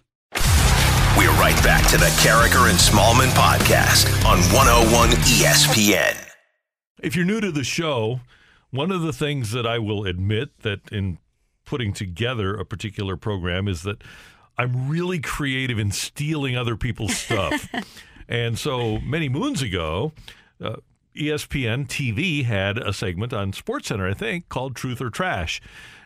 [1.18, 6.16] We're right back to the Karraker and Smallman podcast on 101 ESPN.
[7.02, 8.20] If you're new to the show,
[8.70, 11.18] one of the things that I will admit that in
[11.64, 14.04] putting together a particular program is that
[14.56, 17.68] I'm really creative in stealing other people's stuff.
[18.28, 20.12] and so many moons ago,
[20.62, 20.76] uh,
[21.18, 25.60] ESPN TV had a segment on SportsCenter, I think, called Truth or Trash.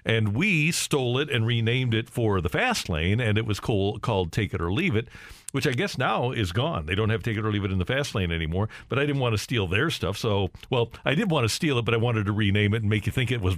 [0.04, 4.02] And we stole it and renamed it for the Fast Lane, and it was called,
[4.02, 5.08] called Take It or Leave It,
[5.52, 6.86] which I guess now is gone.
[6.86, 9.06] They don't have Take It or Leave It in the Fast Lane anymore, but I
[9.06, 10.16] didn't want to steal their stuff.
[10.16, 12.90] So, well, I did want to steal it, but I wanted to rename it and
[12.90, 13.56] make you think it was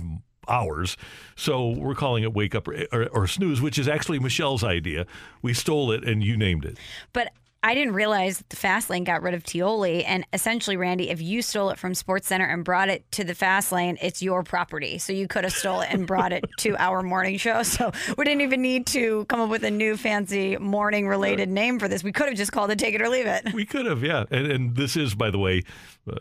[0.49, 0.97] ours.
[1.37, 5.07] So we're calling it Wake Up or, or, or Snooze, which is actually Michelle's idea.
[5.41, 6.79] We stole it and you named it.
[7.13, 7.33] But
[7.65, 10.05] I didn't realize that the Fast Lane got rid of Tioli.
[10.07, 13.35] And essentially, Randy, if you stole it from Sports Center and brought it to the
[13.35, 14.99] Fast Lane, it's your property.
[14.99, 17.63] So you could have stole it and brought it to our morning show.
[17.63, 21.79] So we didn't even need to come up with a new fancy morning related name
[21.79, 22.05] for this.
[22.05, 23.55] We could have just called it Take It or Leave It.
[23.55, 24.25] We could have, yeah.
[24.31, 25.63] And, and this is, by the way,
[26.07, 26.17] uh,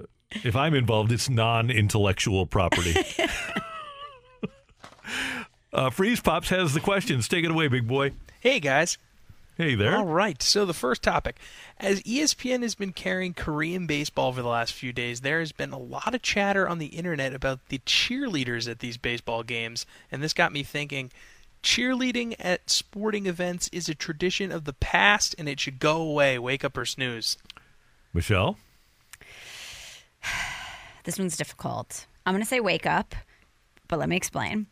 [0.45, 2.95] if I'm involved, it's non intellectual property.
[5.73, 7.27] uh, Freeze Pops has the questions.
[7.27, 8.13] Take it away, big boy.
[8.39, 8.97] Hey, guys.
[9.55, 9.95] Hey there.
[9.95, 10.41] All right.
[10.41, 11.37] So the first topic,
[11.77, 15.71] as ESPN has been carrying Korean baseball for the last few days, there has been
[15.71, 20.23] a lot of chatter on the internet about the cheerleaders at these baseball games, and
[20.23, 21.11] this got me thinking.
[21.61, 26.39] Cheerleading at sporting events is a tradition of the past, and it should go away.
[26.39, 27.37] Wake up or snooze.
[28.13, 28.57] Michelle?
[31.03, 32.05] This one's difficult.
[32.25, 33.13] I'm going to say wake up,
[33.89, 34.67] but let me explain.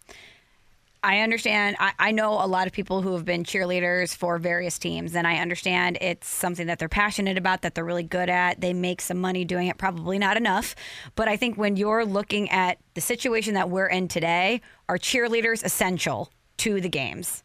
[1.04, 1.78] I understand.
[1.80, 5.26] I, I know a lot of people who have been cheerleaders for various teams, and
[5.26, 8.62] I understand it's something that they're passionate about, that they're really good at.
[8.62, 10.76] They make some money doing it, probably not enough.
[11.16, 15.64] But I think when you're looking at the situation that we're in today, are cheerleaders
[15.64, 17.44] essential to the games?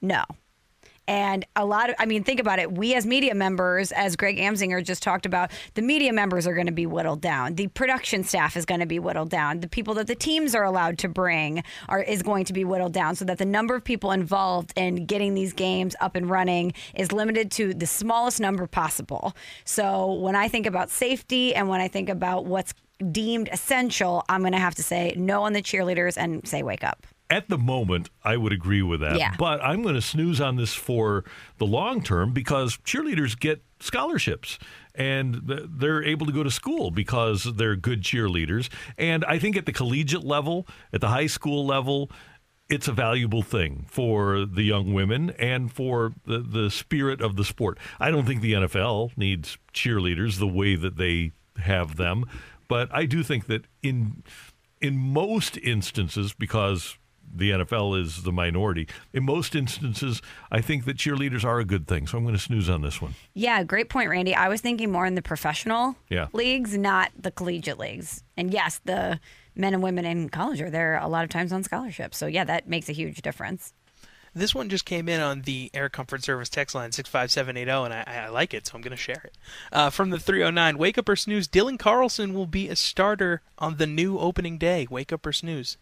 [0.00, 0.22] No.
[1.08, 2.70] And a lot of, I mean, think about it.
[2.70, 6.66] We as media members, as Greg Amsinger just talked about, the media members are going
[6.66, 7.54] to be whittled down.
[7.54, 9.60] The production staff is going to be whittled down.
[9.60, 12.92] The people that the teams are allowed to bring are is going to be whittled
[12.92, 16.74] down so that the number of people involved in getting these games up and running
[16.94, 19.34] is limited to the smallest number possible.
[19.64, 22.74] So when I think about safety and when I think about what's
[23.10, 26.84] deemed essential, I'm going to have to say no on the cheerleaders and say wake
[26.84, 27.06] up.
[27.30, 29.18] At the moment, I would agree with that.
[29.18, 29.34] Yeah.
[29.38, 31.24] But I'm going to snooze on this for
[31.58, 34.58] the long term because cheerleaders get scholarships
[34.94, 38.68] and they're able to go to school because they're good cheerleaders.
[38.96, 42.10] And I think at the collegiate level, at the high school level,
[42.68, 47.44] it's a valuable thing for the young women and for the, the spirit of the
[47.44, 47.78] sport.
[47.98, 52.24] I don't think the NFL needs cheerleaders the way that they have them,
[52.68, 54.22] but I do think that in
[54.80, 56.96] in most instances, because
[57.34, 60.20] the NFL is the minority, in most instances,
[60.50, 62.06] I think that cheerleaders are a good thing.
[62.06, 63.14] So I'm going to snooze on this one.
[63.34, 64.34] Yeah, great point, Randy.
[64.34, 66.28] I was thinking more in the professional Yeah.
[66.32, 68.22] leagues, not the collegiate leagues.
[68.36, 69.20] And yes, the
[69.54, 72.16] men and women in college are there a lot of times on scholarships.
[72.18, 73.72] So yeah, that makes a huge difference.
[74.34, 78.24] This one just came in on the Air Comfort Service text line 65780, and I,
[78.26, 79.36] I like it, so I'm going to share it.
[79.72, 83.78] Uh, from the 309, Wake Up or Snooze, Dylan Carlson will be a starter on
[83.78, 84.86] the new opening day.
[84.90, 85.78] Wake Up or Snooze.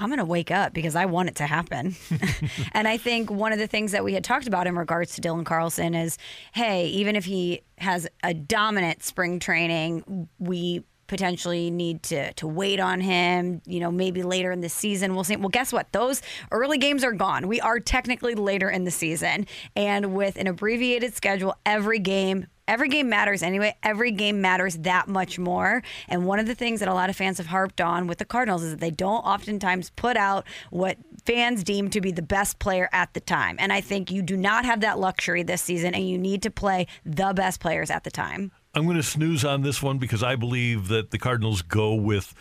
[0.00, 1.94] I'm going to wake up because I want it to happen.
[2.72, 5.20] and I think one of the things that we had talked about in regards to
[5.20, 6.16] Dylan Carlson is
[6.52, 12.78] hey, even if he has a dominant spring training, we potentially need to to wait
[12.78, 15.14] on him, you know, maybe later in the season.
[15.14, 15.36] We'll see.
[15.36, 15.92] Well, guess what?
[15.92, 16.22] Those
[16.52, 17.48] early games are gone.
[17.48, 19.46] We are technically later in the season.
[19.74, 23.74] And with an abbreviated schedule, every game Every game matters anyway.
[23.82, 25.82] Every game matters that much more.
[26.08, 28.24] And one of the things that a lot of fans have harped on with the
[28.24, 30.96] Cardinals is that they don't oftentimes put out what
[31.26, 33.56] fans deem to be the best player at the time.
[33.58, 36.50] And I think you do not have that luxury this season, and you need to
[36.52, 38.52] play the best players at the time.
[38.72, 42.34] I'm going to snooze on this one because I believe that the Cardinals go with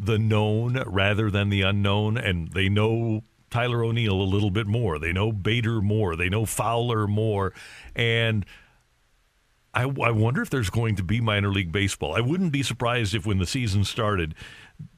[0.00, 4.98] the known rather than the unknown, and they know Tyler O'Neill a little bit more.
[4.98, 6.16] They know Bader more.
[6.16, 7.52] They know Fowler more,
[7.94, 8.44] and
[9.76, 12.16] I, I wonder if there's going to be minor league baseball.
[12.16, 14.34] I wouldn't be surprised if when the season started,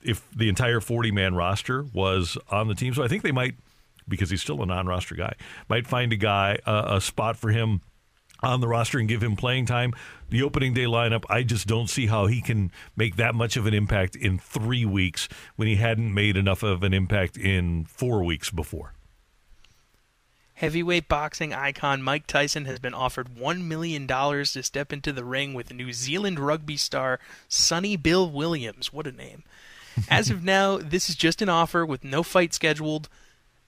[0.03, 2.95] if the entire 40 man roster was on the team.
[2.95, 3.57] So I think they might,
[4.07, 5.35] because he's still a non roster guy,
[5.68, 7.81] might find a guy, uh, a spot for him
[8.41, 9.93] on the roster and give him playing time.
[10.31, 13.66] The opening day lineup, I just don't see how he can make that much of
[13.66, 18.22] an impact in three weeks when he hadn't made enough of an impact in four
[18.22, 18.93] weeks before.
[20.59, 25.54] Heavyweight boxing icon Mike Tyson has been offered $1 million to step into the ring
[25.54, 28.92] with New Zealand rugby star Sonny Bill Williams.
[28.92, 29.44] What a name.
[30.11, 33.09] As of now, this is just an offer with no fight scheduled.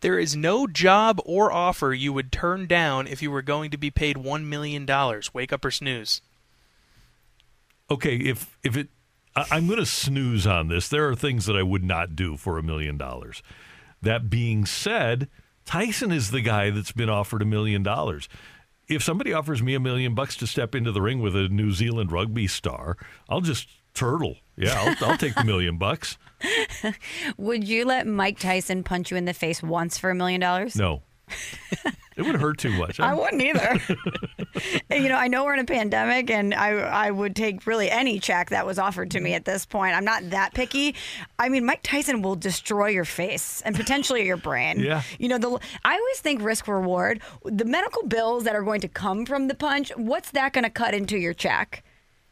[0.01, 3.79] There is no job or offer you would turn down if you were going to
[3.79, 4.85] be paid $1 million.
[5.33, 6.23] Wake up or snooze.
[7.89, 8.89] Okay, if if it,
[9.37, 10.89] I, I'm going to snooze on this.
[10.89, 13.45] There are things that I would not do for a million dollars.
[14.03, 15.29] That being said,
[15.65, 18.29] Tyson is the guy that's been offered a million dollars.
[18.89, 21.71] If somebody offers me a million bucks to step into the ring with a New
[21.71, 22.97] Zealand rugby star,
[23.29, 24.37] I'll just Turtle.
[24.57, 26.19] Yeah, I'll, I'll take the million bucks.
[27.37, 30.77] Would you let Mike Tyson punch you in the face once for a million dollars?
[30.77, 31.03] No.
[32.21, 33.01] It would hurt too much.
[33.01, 33.81] I wouldn't either.
[34.91, 38.21] you know, I know we're in a pandemic, and I I would take really any
[38.21, 39.97] check that was offered to me at this point.
[39.97, 40.95] I'm not that picky.
[41.39, 44.81] I mean, Mike Tyson will destroy your face and potentially your brain.
[44.91, 45.03] Yeah.
[45.19, 47.21] You know, the I always think risk reward.
[47.45, 50.71] The medical bills that are going to come from the punch, what's that going to
[50.71, 51.85] cut into your check?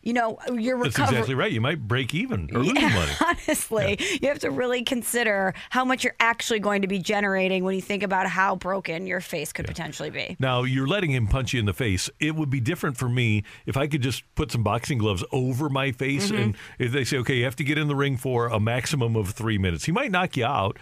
[0.09, 1.52] You know, your That's exactly right.
[1.52, 3.12] You might break even or lose Yeah, money.
[3.46, 7.74] honestly, you have to really consider how much you're actually going to be generating when
[7.74, 10.34] you think about how broken your face could potentially be.
[10.40, 12.09] Now you're letting him punch you in the face.
[12.20, 15.68] It would be different for me if I could just put some boxing gloves over
[15.68, 16.42] my face, mm-hmm.
[16.42, 19.14] and if they say, "Okay, you have to get in the ring for a maximum
[19.14, 20.78] of three minutes," he might knock you out,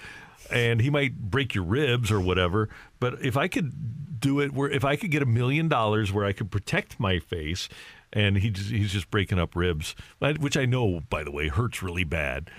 [0.52, 2.68] and he might break your ribs or whatever.
[3.00, 6.24] But if I could do it, where if I could get a million dollars where
[6.24, 7.68] I could protect my face,
[8.16, 9.94] and he just, he's just breaking up ribs,
[10.38, 12.50] which I know, by the way, hurts really bad,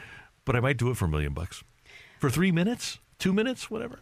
[0.46, 1.64] but I might do it for a million bucks
[2.20, 4.00] for three minutes, two minutes, whatever.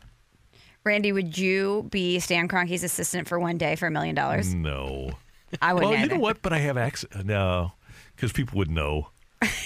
[0.83, 4.53] Randy, would you be Stan Kroenke's assistant for one day for a million dollars?
[4.53, 5.11] No.
[5.61, 6.41] I wouldn't Well, you know what?
[6.41, 7.09] But I have access.
[7.23, 7.71] No,
[8.15, 9.07] because people would know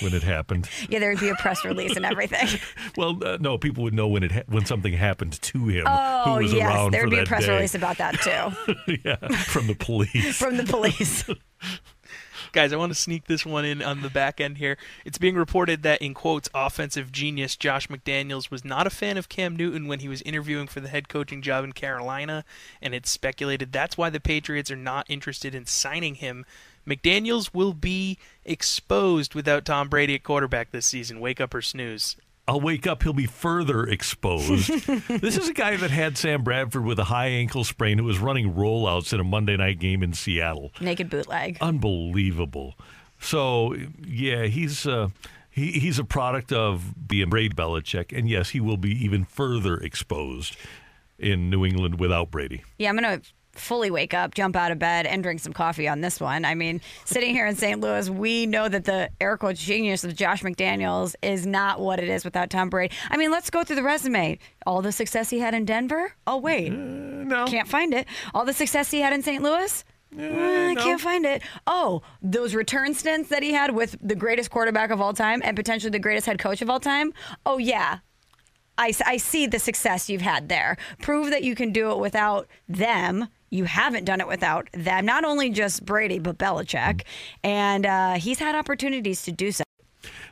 [0.01, 0.69] when it happened.
[0.89, 2.47] Yeah, there would be a press release and everything.
[2.97, 5.83] Well, uh, no, people would know when it ha- when something happened to him.
[5.87, 7.53] Oh, who was yes, around there for would be a that press day.
[7.53, 10.37] release about that too yeah, from the police.
[10.37, 11.29] from the police.
[12.51, 14.75] Guys, I want to sneak this one in on the back end here.
[15.05, 19.29] It's being reported that, in quotes, offensive genius Josh McDaniels was not a fan of
[19.29, 22.43] Cam Newton when he was interviewing for the head coaching job in Carolina,
[22.81, 26.43] and it's speculated that's why the Patriots are not interested in signing him.
[26.87, 31.19] McDaniels will be exposed without Tom Brady at quarterback this season.
[31.19, 32.15] Wake up or snooze.
[32.47, 34.69] I'll wake up, he'll be further exposed.
[35.07, 38.17] this is a guy that had Sam Bradford with a high ankle sprain who was
[38.17, 40.71] running rollouts in a Monday night game in Seattle.
[40.81, 41.59] Naked bootleg.
[41.61, 42.73] Unbelievable.
[43.19, 45.09] So, yeah, he's uh,
[45.51, 49.77] he, he's a product of being Brady Belichick, and yes, he will be even further
[49.77, 50.55] exposed
[51.19, 52.63] in New England without Brady.
[52.79, 53.21] Yeah, I'm gonna
[53.59, 56.45] fully wake up, jump out of bed, and drink some coffee on this one.
[56.45, 57.79] I mean, sitting here in St.
[57.79, 62.09] Louis, we know that the air quote genius of Josh McDaniels is not what it
[62.09, 62.93] is without Tom Brady.
[63.09, 64.39] I mean, let's go through the resume.
[64.65, 66.13] All the success he had in Denver.
[66.27, 67.45] Oh wait, No.
[67.45, 68.07] can't find it.
[68.33, 69.43] All the success he had in St.
[69.43, 69.83] Louis.
[70.17, 70.81] Uh, I no.
[70.83, 71.43] can't find it.
[71.67, 75.55] Oh, those return stints that he had with the greatest quarterback of all time and
[75.55, 77.13] potentially the greatest head coach of all time.
[77.45, 77.99] Oh, yeah.
[78.75, 80.77] I, I see the success you've had there.
[81.01, 83.27] Prove that you can do it without them.
[83.49, 85.05] You haven't done it without them.
[85.05, 87.03] Not only just Brady, but Belichick.
[87.43, 89.63] And uh, he's had opportunities to do so.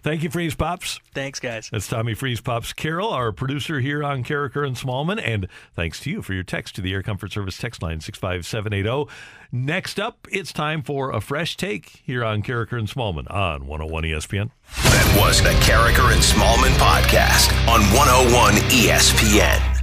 [0.03, 0.99] Thank you, Freeze Pops.
[1.13, 1.69] Thanks, guys.
[1.71, 5.21] That's Tommy Freeze Pops Carroll, our producer here on Karraker and Smallman.
[5.23, 9.11] And thanks to you for your text to the Air Comfort Service text line 65780.
[9.51, 14.03] Next up, it's time for a fresh take here on Karraker and Smallman on 101
[14.03, 14.51] ESPN.
[14.83, 19.76] That was the Karraker and Smallman podcast on 101 ESPN.